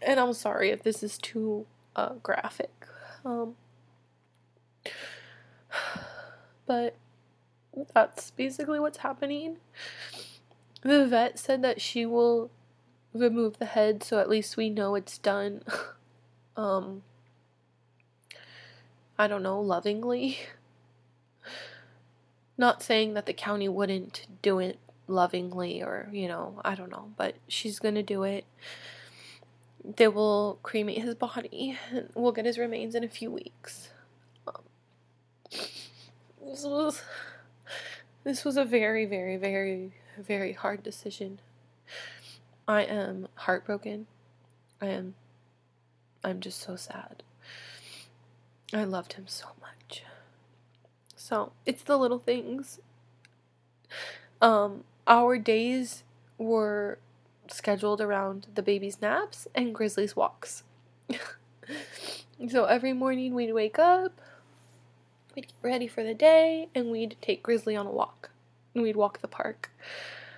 And 0.03 0.19
I'm 0.19 0.33
sorry 0.33 0.71
if 0.71 0.83
this 0.83 1.03
is 1.03 1.19
too 1.19 1.67
uh, 1.97 2.15
graphic. 2.23 2.71
Um, 3.25 3.55
but 6.67 6.97
that's 7.95 8.31
basically 8.31 8.81
what's 8.81 8.99
happening. 8.99 9.59
The 10.83 11.07
vet 11.07 11.39
said 11.39 11.63
that 11.63 11.81
she 11.81 12.07
will 12.07 12.51
remove 13.13 13.59
the 13.59 13.67
head 13.67 14.05
so 14.05 14.19
at 14.21 14.29
least 14.29 14.57
we 14.57 14.71
know 14.71 14.95
it's 14.95 15.19
done. 15.19 15.63
um 16.57 17.03
I 19.19 19.27
don't 19.27 19.43
know, 19.43 19.61
lovingly. 19.61 20.39
Not 22.57 22.83
saying 22.83 23.13
that 23.15 23.27
the 23.27 23.35
county 23.35 23.69
wouldn't 23.69 24.27
do 24.41 24.59
it 24.61 24.79
lovingly 25.09 25.83
or, 25.83 26.09
you 26.11 26.27
know, 26.27 26.59
I 26.65 26.75
don't 26.75 26.91
know, 26.91 27.11
but 27.19 27.35
she's 27.47 27.79
to 27.81 28.03
do 28.03 28.23
it. 28.23 28.47
They 29.85 30.09
will 30.09 30.59
cremate 30.63 31.03
his 31.03 31.15
body 31.15 31.79
and 31.91 32.11
we'll 32.15 32.33
get 32.33 32.45
his 32.45 32.59
remains 32.59 32.95
in 32.95 33.05
a 33.05 33.09
few 33.09 33.31
weeks. 33.31 33.91
Um, 34.47 34.63
this 36.45 36.65
was 36.65 37.03
this 38.25 38.45
was 38.45 38.57
a 38.57 38.65
very 38.65 39.07
very 39.07 39.37
very 39.37 39.93
very 40.19 40.53
hard 40.53 40.83
decision. 40.83 41.41
I 42.69 42.83
am 42.83 43.29
heartbroken. 43.35 44.07
I 44.81 44.87
am 44.87 45.15
I'm 46.23 46.41
just 46.41 46.61
so 46.61 46.77
sad. 46.77 47.23
I 48.73 48.85
loved 48.85 49.15
him 49.15 49.27
so 49.27 49.47
much. 49.61 50.05
So, 51.17 51.53
it's 51.67 51.83
the 51.83 51.97
little 51.97 52.19
things. 52.19 52.81
Um 54.41 54.85
our 55.07 55.39
days 55.39 56.05
were 56.39 56.99
scheduled 57.53 58.01
around 58.01 58.47
the 58.55 58.63
baby's 58.63 59.01
naps 59.01 59.47
and 59.55 59.75
Grizzly's 59.75 60.17
walks. 60.17 60.63
so 62.49 62.65
every 62.65 62.93
morning 62.93 63.35
we'd 63.35 63.53
wake 63.53 63.79
up, 63.79 64.21
we'd 65.35 65.49
get 65.49 65.55
ready 65.63 65.87
for 65.87 66.03
the 66.03 66.15
day, 66.15 66.69
and 66.75 66.91
we'd 66.91 67.17
take 67.21 67.43
Grizzly 67.43 67.77
on 67.77 67.87
a 67.87 67.91
walk. 67.91 68.31
And 68.75 68.83
we'd 68.83 68.97
walk 68.97 69.21
the 69.21 69.29
park 69.29 69.71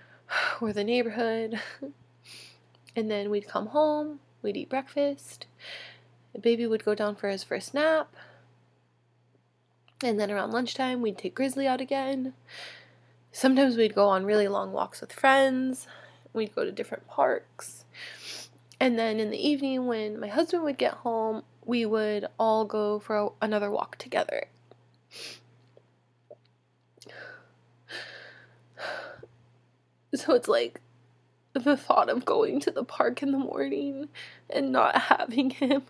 or 0.60 0.72
the 0.72 0.84
neighborhood. 0.84 1.60
and 2.96 3.10
then 3.10 3.30
we'd 3.30 3.48
come 3.48 3.66
home, 3.66 4.20
we'd 4.42 4.56
eat 4.56 4.70
breakfast. 4.70 5.46
The 6.32 6.40
baby 6.40 6.66
would 6.66 6.84
go 6.84 6.94
down 6.94 7.16
for 7.16 7.28
his 7.28 7.44
first 7.44 7.74
nap. 7.74 8.14
And 10.02 10.18
then 10.18 10.30
around 10.30 10.50
lunchtime, 10.50 11.00
we'd 11.00 11.18
take 11.18 11.34
Grizzly 11.34 11.66
out 11.66 11.80
again. 11.80 12.34
Sometimes 13.30 13.76
we'd 13.76 13.94
go 13.94 14.08
on 14.08 14.26
really 14.26 14.48
long 14.48 14.72
walks 14.72 15.00
with 15.00 15.12
friends. 15.12 15.86
We'd 16.32 16.54
go 16.54 16.64
to 16.64 16.72
different 16.72 17.06
parks. 17.06 17.84
And 18.80 18.98
then 18.98 19.20
in 19.20 19.30
the 19.30 19.48
evening, 19.48 19.86
when 19.86 20.18
my 20.18 20.28
husband 20.28 20.64
would 20.64 20.78
get 20.78 20.94
home, 20.94 21.42
we 21.64 21.86
would 21.86 22.26
all 22.38 22.64
go 22.64 22.98
for 22.98 23.16
a, 23.16 23.28
another 23.40 23.70
walk 23.70 23.96
together. 23.96 24.46
So 30.14 30.34
it's 30.34 30.46
like 30.46 30.82
the 31.54 31.74
thought 31.74 32.10
of 32.10 32.26
going 32.26 32.60
to 32.60 32.70
the 32.70 32.84
park 32.84 33.22
in 33.22 33.32
the 33.32 33.38
morning 33.38 34.10
and 34.50 34.70
not 34.70 34.94
having 34.94 35.48
him 35.48 35.84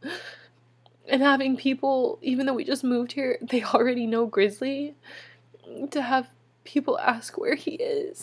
and 1.08 1.22
having 1.22 1.56
people, 1.56 2.18
even 2.22 2.46
though 2.46 2.54
we 2.54 2.64
just 2.64 2.84
moved 2.84 3.12
here, 3.12 3.38
they 3.42 3.62
already 3.62 4.06
know 4.06 4.26
Grizzly, 4.26 4.94
to 5.90 6.02
have 6.02 6.28
people 6.64 6.98
ask 6.98 7.38
where 7.38 7.54
he 7.54 7.72
is. 7.72 8.22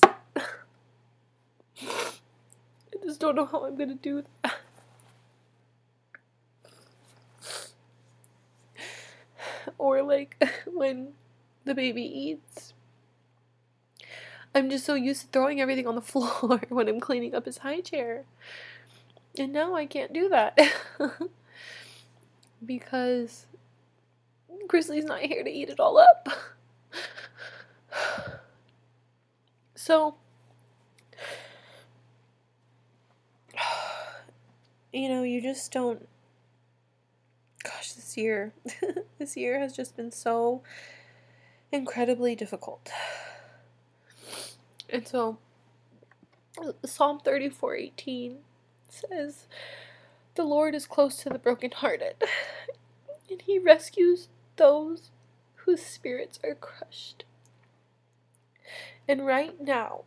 I 3.02 3.06
just 3.06 3.20
don't 3.20 3.36
know 3.36 3.46
how 3.46 3.66
I'm 3.66 3.76
gonna 3.76 3.96
do 3.96 4.24
that. 4.44 4.56
or 9.78 10.02
like 10.04 10.42
when 10.68 11.14
the 11.66 11.74
baby 11.74 12.04
eats. 12.04 12.74
I'm 14.54 14.70
just 14.70 14.86
so 14.86 14.96
used 14.96 15.22
to 15.22 15.28
throwing 15.28 15.62
everything 15.62 15.88
on 15.88 15.96
the 15.96 16.02
floor 16.12 16.62
when 16.70 16.88
I'm 16.88 17.00
cleaning 17.00 17.34
up 17.34 17.46
his 17.46 17.60
high 17.60 17.82
chair. 17.82 18.26
And 19.38 19.54
now 19.54 19.76
I 19.76 19.86
can't 19.86 20.14
do 20.14 20.30
that. 20.30 20.60
because 22.66 23.46
Grizzly's 24.68 25.06
not 25.06 25.22
here 25.22 25.44
to 25.44 25.50
eat 25.50 25.70
it 25.70 25.80
all 25.80 25.98
up. 25.98 26.30
so 29.76 30.16
you 34.92 35.10
know, 35.10 35.24
you 35.24 35.42
just 35.42 35.72
don't. 35.72 36.08
Gosh, 37.64 37.94
this 37.94 38.18
year, 38.18 38.54
this 39.20 39.38
year 39.38 39.60
has 39.60 39.76
just 39.76 39.96
been 39.96 40.12
so 40.12 40.64
incredibly 41.72 42.36
difficult. 42.36 42.92
And 44.90 45.08
so, 45.08 45.38
Psalm 46.84 47.20
34 47.20 47.76
18 47.76 48.38
says, 48.90 49.46
The 50.36 50.44
Lord 50.44 50.76
is 50.76 50.86
close 50.86 51.18
to 51.18 51.30
the 51.30 51.40
brokenhearted, 51.40 52.16
and 53.30 53.42
he 53.42 53.58
rescues 53.60 54.28
those 54.58 55.12
whose 55.56 55.82
spirits 55.82 56.40
are 56.44 56.56
crushed. 56.56 57.24
And 59.08 59.26
right 59.26 59.60
now, 59.62 60.02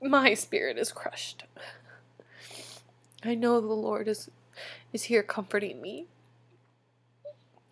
my 0.00 0.34
spirit 0.34 0.78
is 0.78 0.92
crushed. 0.92 1.44
I 3.24 3.34
know 3.34 3.60
the 3.60 3.66
Lord 3.68 4.08
is 4.08 4.30
is 4.92 5.04
here 5.04 5.22
comforting 5.22 5.80
me. 5.80 6.06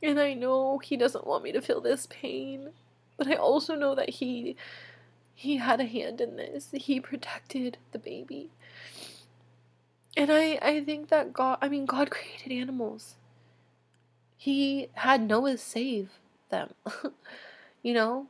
And 0.02 0.18
I 0.18 0.32
know 0.32 0.78
he 0.78 0.96
doesn't 0.96 1.26
want 1.26 1.44
me 1.44 1.52
to 1.52 1.60
feel 1.60 1.80
this 1.80 2.06
pain, 2.08 2.70
but 3.18 3.26
I 3.26 3.34
also 3.34 3.74
know 3.74 3.94
that 3.94 4.10
he 4.10 4.56
he 5.34 5.56
had 5.56 5.80
a 5.80 5.86
hand 5.86 6.20
in 6.20 6.36
this. 6.36 6.70
He 6.72 7.00
protected 7.00 7.78
the 7.92 7.98
baby. 7.98 8.50
And 10.16 10.30
I 10.32 10.58
I 10.62 10.84
think 10.84 11.08
that 11.08 11.32
God, 11.32 11.58
I 11.60 11.68
mean 11.68 11.86
God 11.86 12.10
created 12.10 12.52
animals. 12.52 13.16
He 14.36 14.88
had 14.94 15.20
Noah 15.20 15.58
save 15.58 16.10
them. 16.48 16.72
you 17.82 17.92
know? 17.92 18.26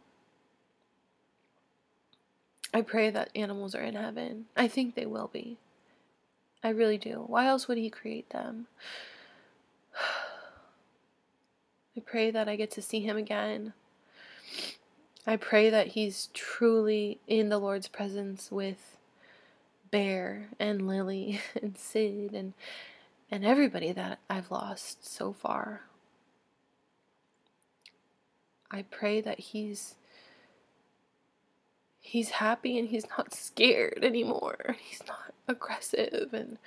I 2.72 2.82
pray 2.82 3.10
that 3.10 3.30
animals 3.34 3.74
are 3.74 3.82
in 3.82 3.94
heaven. 3.94 4.46
I 4.56 4.68
think 4.68 4.94
they 4.94 5.06
will 5.06 5.28
be. 5.32 5.58
I 6.62 6.70
really 6.70 6.98
do. 6.98 7.24
Why 7.26 7.46
else 7.46 7.68
would 7.68 7.78
He 7.78 7.90
create 7.90 8.30
them? 8.30 8.66
I 11.96 12.00
pray 12.00 12.30
that 12.30 12.48
I 12.48 12.56
get 12.56 12.70
to 12.72 12.82
see 12.82 13.00
Him 13.00 13.16
again. 13.16 13.72
I 15.26 15.36
pray 15.36 15.70
that 15.70 15.88
He's 15.88 16.28
truly 16.34 17.18
in 17.26 17.48
the 17.48 17.58
Lord's 17.58 17.88
presence 17.88 18.50
with 18.50 18.96
Bear 19.90 20.48
and 20.58 20.86
Lily 20.86 21.40
and 21.62 21.76
Sid 21.76 22.32
and 22.32 22.54
and 23.30 23.44
everybody 23.44 23.92
that 23.92 24.18
I've 24.28 24.50
lost 24.50 25.06
so 25.06 25.32
far. 25.32 25.82
I 28.70 28.82
pray 28.82 29.20
that 29.20 29.38
he's 29.38 29.94
he's 32.00 32.30
happy 32.30 32.78
and 32.78 32.88
he's 32.88 33.06
not 33.16 33.34
scared 33.34 34.00
anymore. 34.02 34.76
He's 34.82 35.02
not 35.06 35.34
aggressive 35.46 36.30
and 36.32 36.58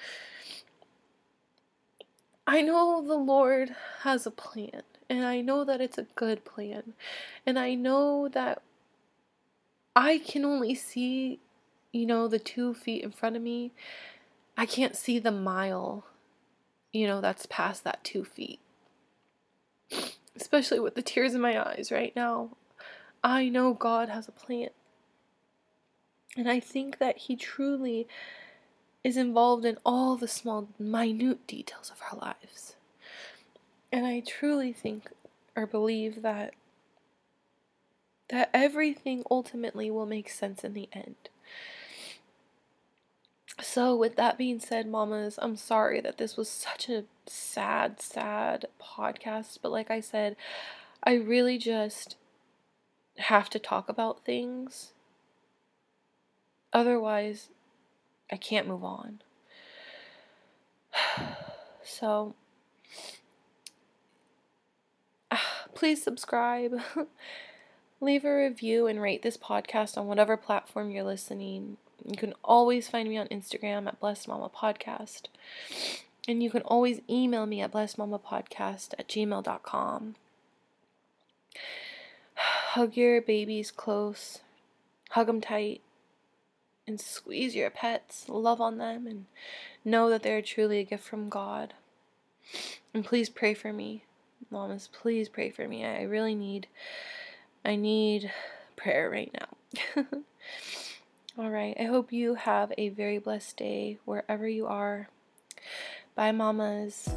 I 2.45 2.61
know 2.61 3.01
the 3.05 3.15
Lord 3.15 3.73
has 4.01 4.25
a 4.25 4.31
plan 4.31 4.83
and 5.09 5.25
I 5.25 5.41
know 5.41 5.63
that 5.63 5.81
it's 5.81 5.97
a 5.97 6.07
good 6.15 6.43
plan. 6.43 6.93
And 7.45 7.57
I 7.57 7.75
know 7.75 8.27
that 8.29 8.61
I 9.95 10.17
can 10.17 10.43
only 10.43 10.75
see, 10.75 11.39
you 11.91 12.05
know, 12.05 12.27
the 12.27 12.39
2 12.39 12.73
feet 12.73 13.03
in 13.03 13.11
front 13.11 13.35
of 13.35 13.41
me. 13.41 13.71
I 14.57 14.65
can't 14.65 14.95
see 14.95 15.19
the 15.19 15.31
mile, 15.31 16.05
you 16.91 17.07
know, 17.07 17.21
that's 17.21 17.45
past 17.45 17.83
that 17.83 18.03
2 18.03 18.25
feet. 18.25 18.59
Especially 20.35 20.79
with 20.79 20.95
the 20.95 21.01
tears 21.01 21.35
in 21.35 21.41
my 21.41 21.63
eyes 21.63 21.91
right 21.91 22.15
now. 22.15 22.49
I 23.23 23.49
know 23.49 23.73
God 23.73 24.09
has 24.09 24.27
a 24.27 24.31
plan. 24.31 24.69
And 26.35 26.49
I 26.49 26.59
think 26.59 26.97
that 26.99 27.17
He 27.17 27.35
truly 27.35 28.07
is 29.03 29.17
involved 29.17 29.65
in 29.65 29.77
all 29.85 30.15
the 30.15 30.27
small, 30.27 30.67
minute 30.79 31.45
details 31.45 31.91
of 31.91 32.01
our 32.11 32.17
lives. 32.19 32.75
And 33.91 34.05
I 34.05 34.21
truly 34.21 34.73
think 34.73 35.11
or 35.55 35.67
believe 35.67 36.21
that 36.21 36.53
that 38.29 38.49
everything 38.53 39.23
ultimately 39.29 39.91
will 39.91 40.07
make 40.07 40.29
sense 40.29 40.63
in 40.63 40.73
the 40.73 40.89
end. 40.91 41.15
So, 43.61 43.95
with 43.95 44.15
that 44.15 44.37
being 44.37 44.59
said, 44.59 44.87
mamas, 44.87 45.37
I'm 45.39 45.55
sorry 45.55 46.01
that 46.01 46.17
this 46.17 46.35
was 46.35 46.49
such 46.49 46.89
a 46.89 47.03
sad, 47.27 48.01
sad 48.01 48.65
podcast, 48.81 49.59
but 49.61 49.71
like 49.71 49.91
I 49.91 49.99
said, 49.99 50.35
I 51.03 51.13
really 51.13 51.59
just 51.59 52.15
have 53.17 53.51
to 53.51 53.59
talk 53.59 53.89
about 53.89 54.25
things 54.25 54.92
Otherwise, 56.73 57.49
I 58.31 58.37
can't 58.37 58.67
move 58.67 58.83
on. 58.83 59.21
So, 61.85 62.33
please 65.75 66.01
subscribe, 66.01 66.79
leave 68.01 68.23
a 68.23 68.33
review 68.33 68.87
and 68.87 69.01
rate 69.01 69.21
this 69.21 69.35
podcast 69.35 69.97
on 69.97 70.07
whatever 70.07 70.37
platform 70.37 70.91
you're 70.91 71.03
listening. 71.03 71.75
You 72.05 72.17
can 72.17 72.33
always 72.43 72.87
find 72.87 73.07
me 73.07 73.17
on 73.17 73.27
Instagram 73.27 73.87
at 73.87 73.99
Blessed 73.99 74.27
Mama 74.29 74.49
Podcast. 74.49 75.23
And 76.27 76.41
you 76.41 76.49
can 76.49 76.61
always 76.63 77.01
email 77.09 77.45
me 77.45 77.61
at 77.61 77.71
blessedmamapodcast 77.71 78.93
at 78.97 79.07
gmail.com. 79.07 80.15
Hug 82.35 82.97
your 82.97 83.21
babies 83.21 83.71
close, 83.71 84.39
hug 85.11 85.27
them 85.27 85.41
tight, 85.41 85.81
and 86.87 86.99
squeeze 86.99 87.55
your 87.55 87.69
pets, 87.69 88.27
love 88.27 88.59
on 88.59 88.77
them, 88.77 89.07
and 89.07 89.25
know 89.85 90.09
that 90.09 90.23
they're 90.23 90.41
truly 90.41 90.79
a 90.79 90.83
gift 90.83 91.03
from 91.03 91.29
God. 91.29 91.73
And 92.93 93.05
please 93.05 93.29
pray 93.29 93.53
for 93.53 93.73
me. 93.73 94.03
Mamas, 94.51 94.89
please 94.91 95.29
pray 95.29 95.49
for 95.49 95.67
me. 95.67 95.85
I 95.85 96.03
really 96.03 96.35
need 96.35 96.67
I 97.65 97.75
need 97.75 98.31
prayer 98.75 99.09
right 99.09 99.33
now. 99.33 100.03
All 101.37 101.49
right. 101.49 101.75
I 101.79 101.83
hope 101.83 102.11
you 102.11 102.35
have 102.35 102.71
a 102.77 102.89
very 102.89 103.17
blessed 103.17 103.57
day 103.57 103.99
wherever 104.05 104.47
you 104.47 104.67
are. 104.67 105.07
Bye, 106.15 106.31
mamas. 106.31 107.09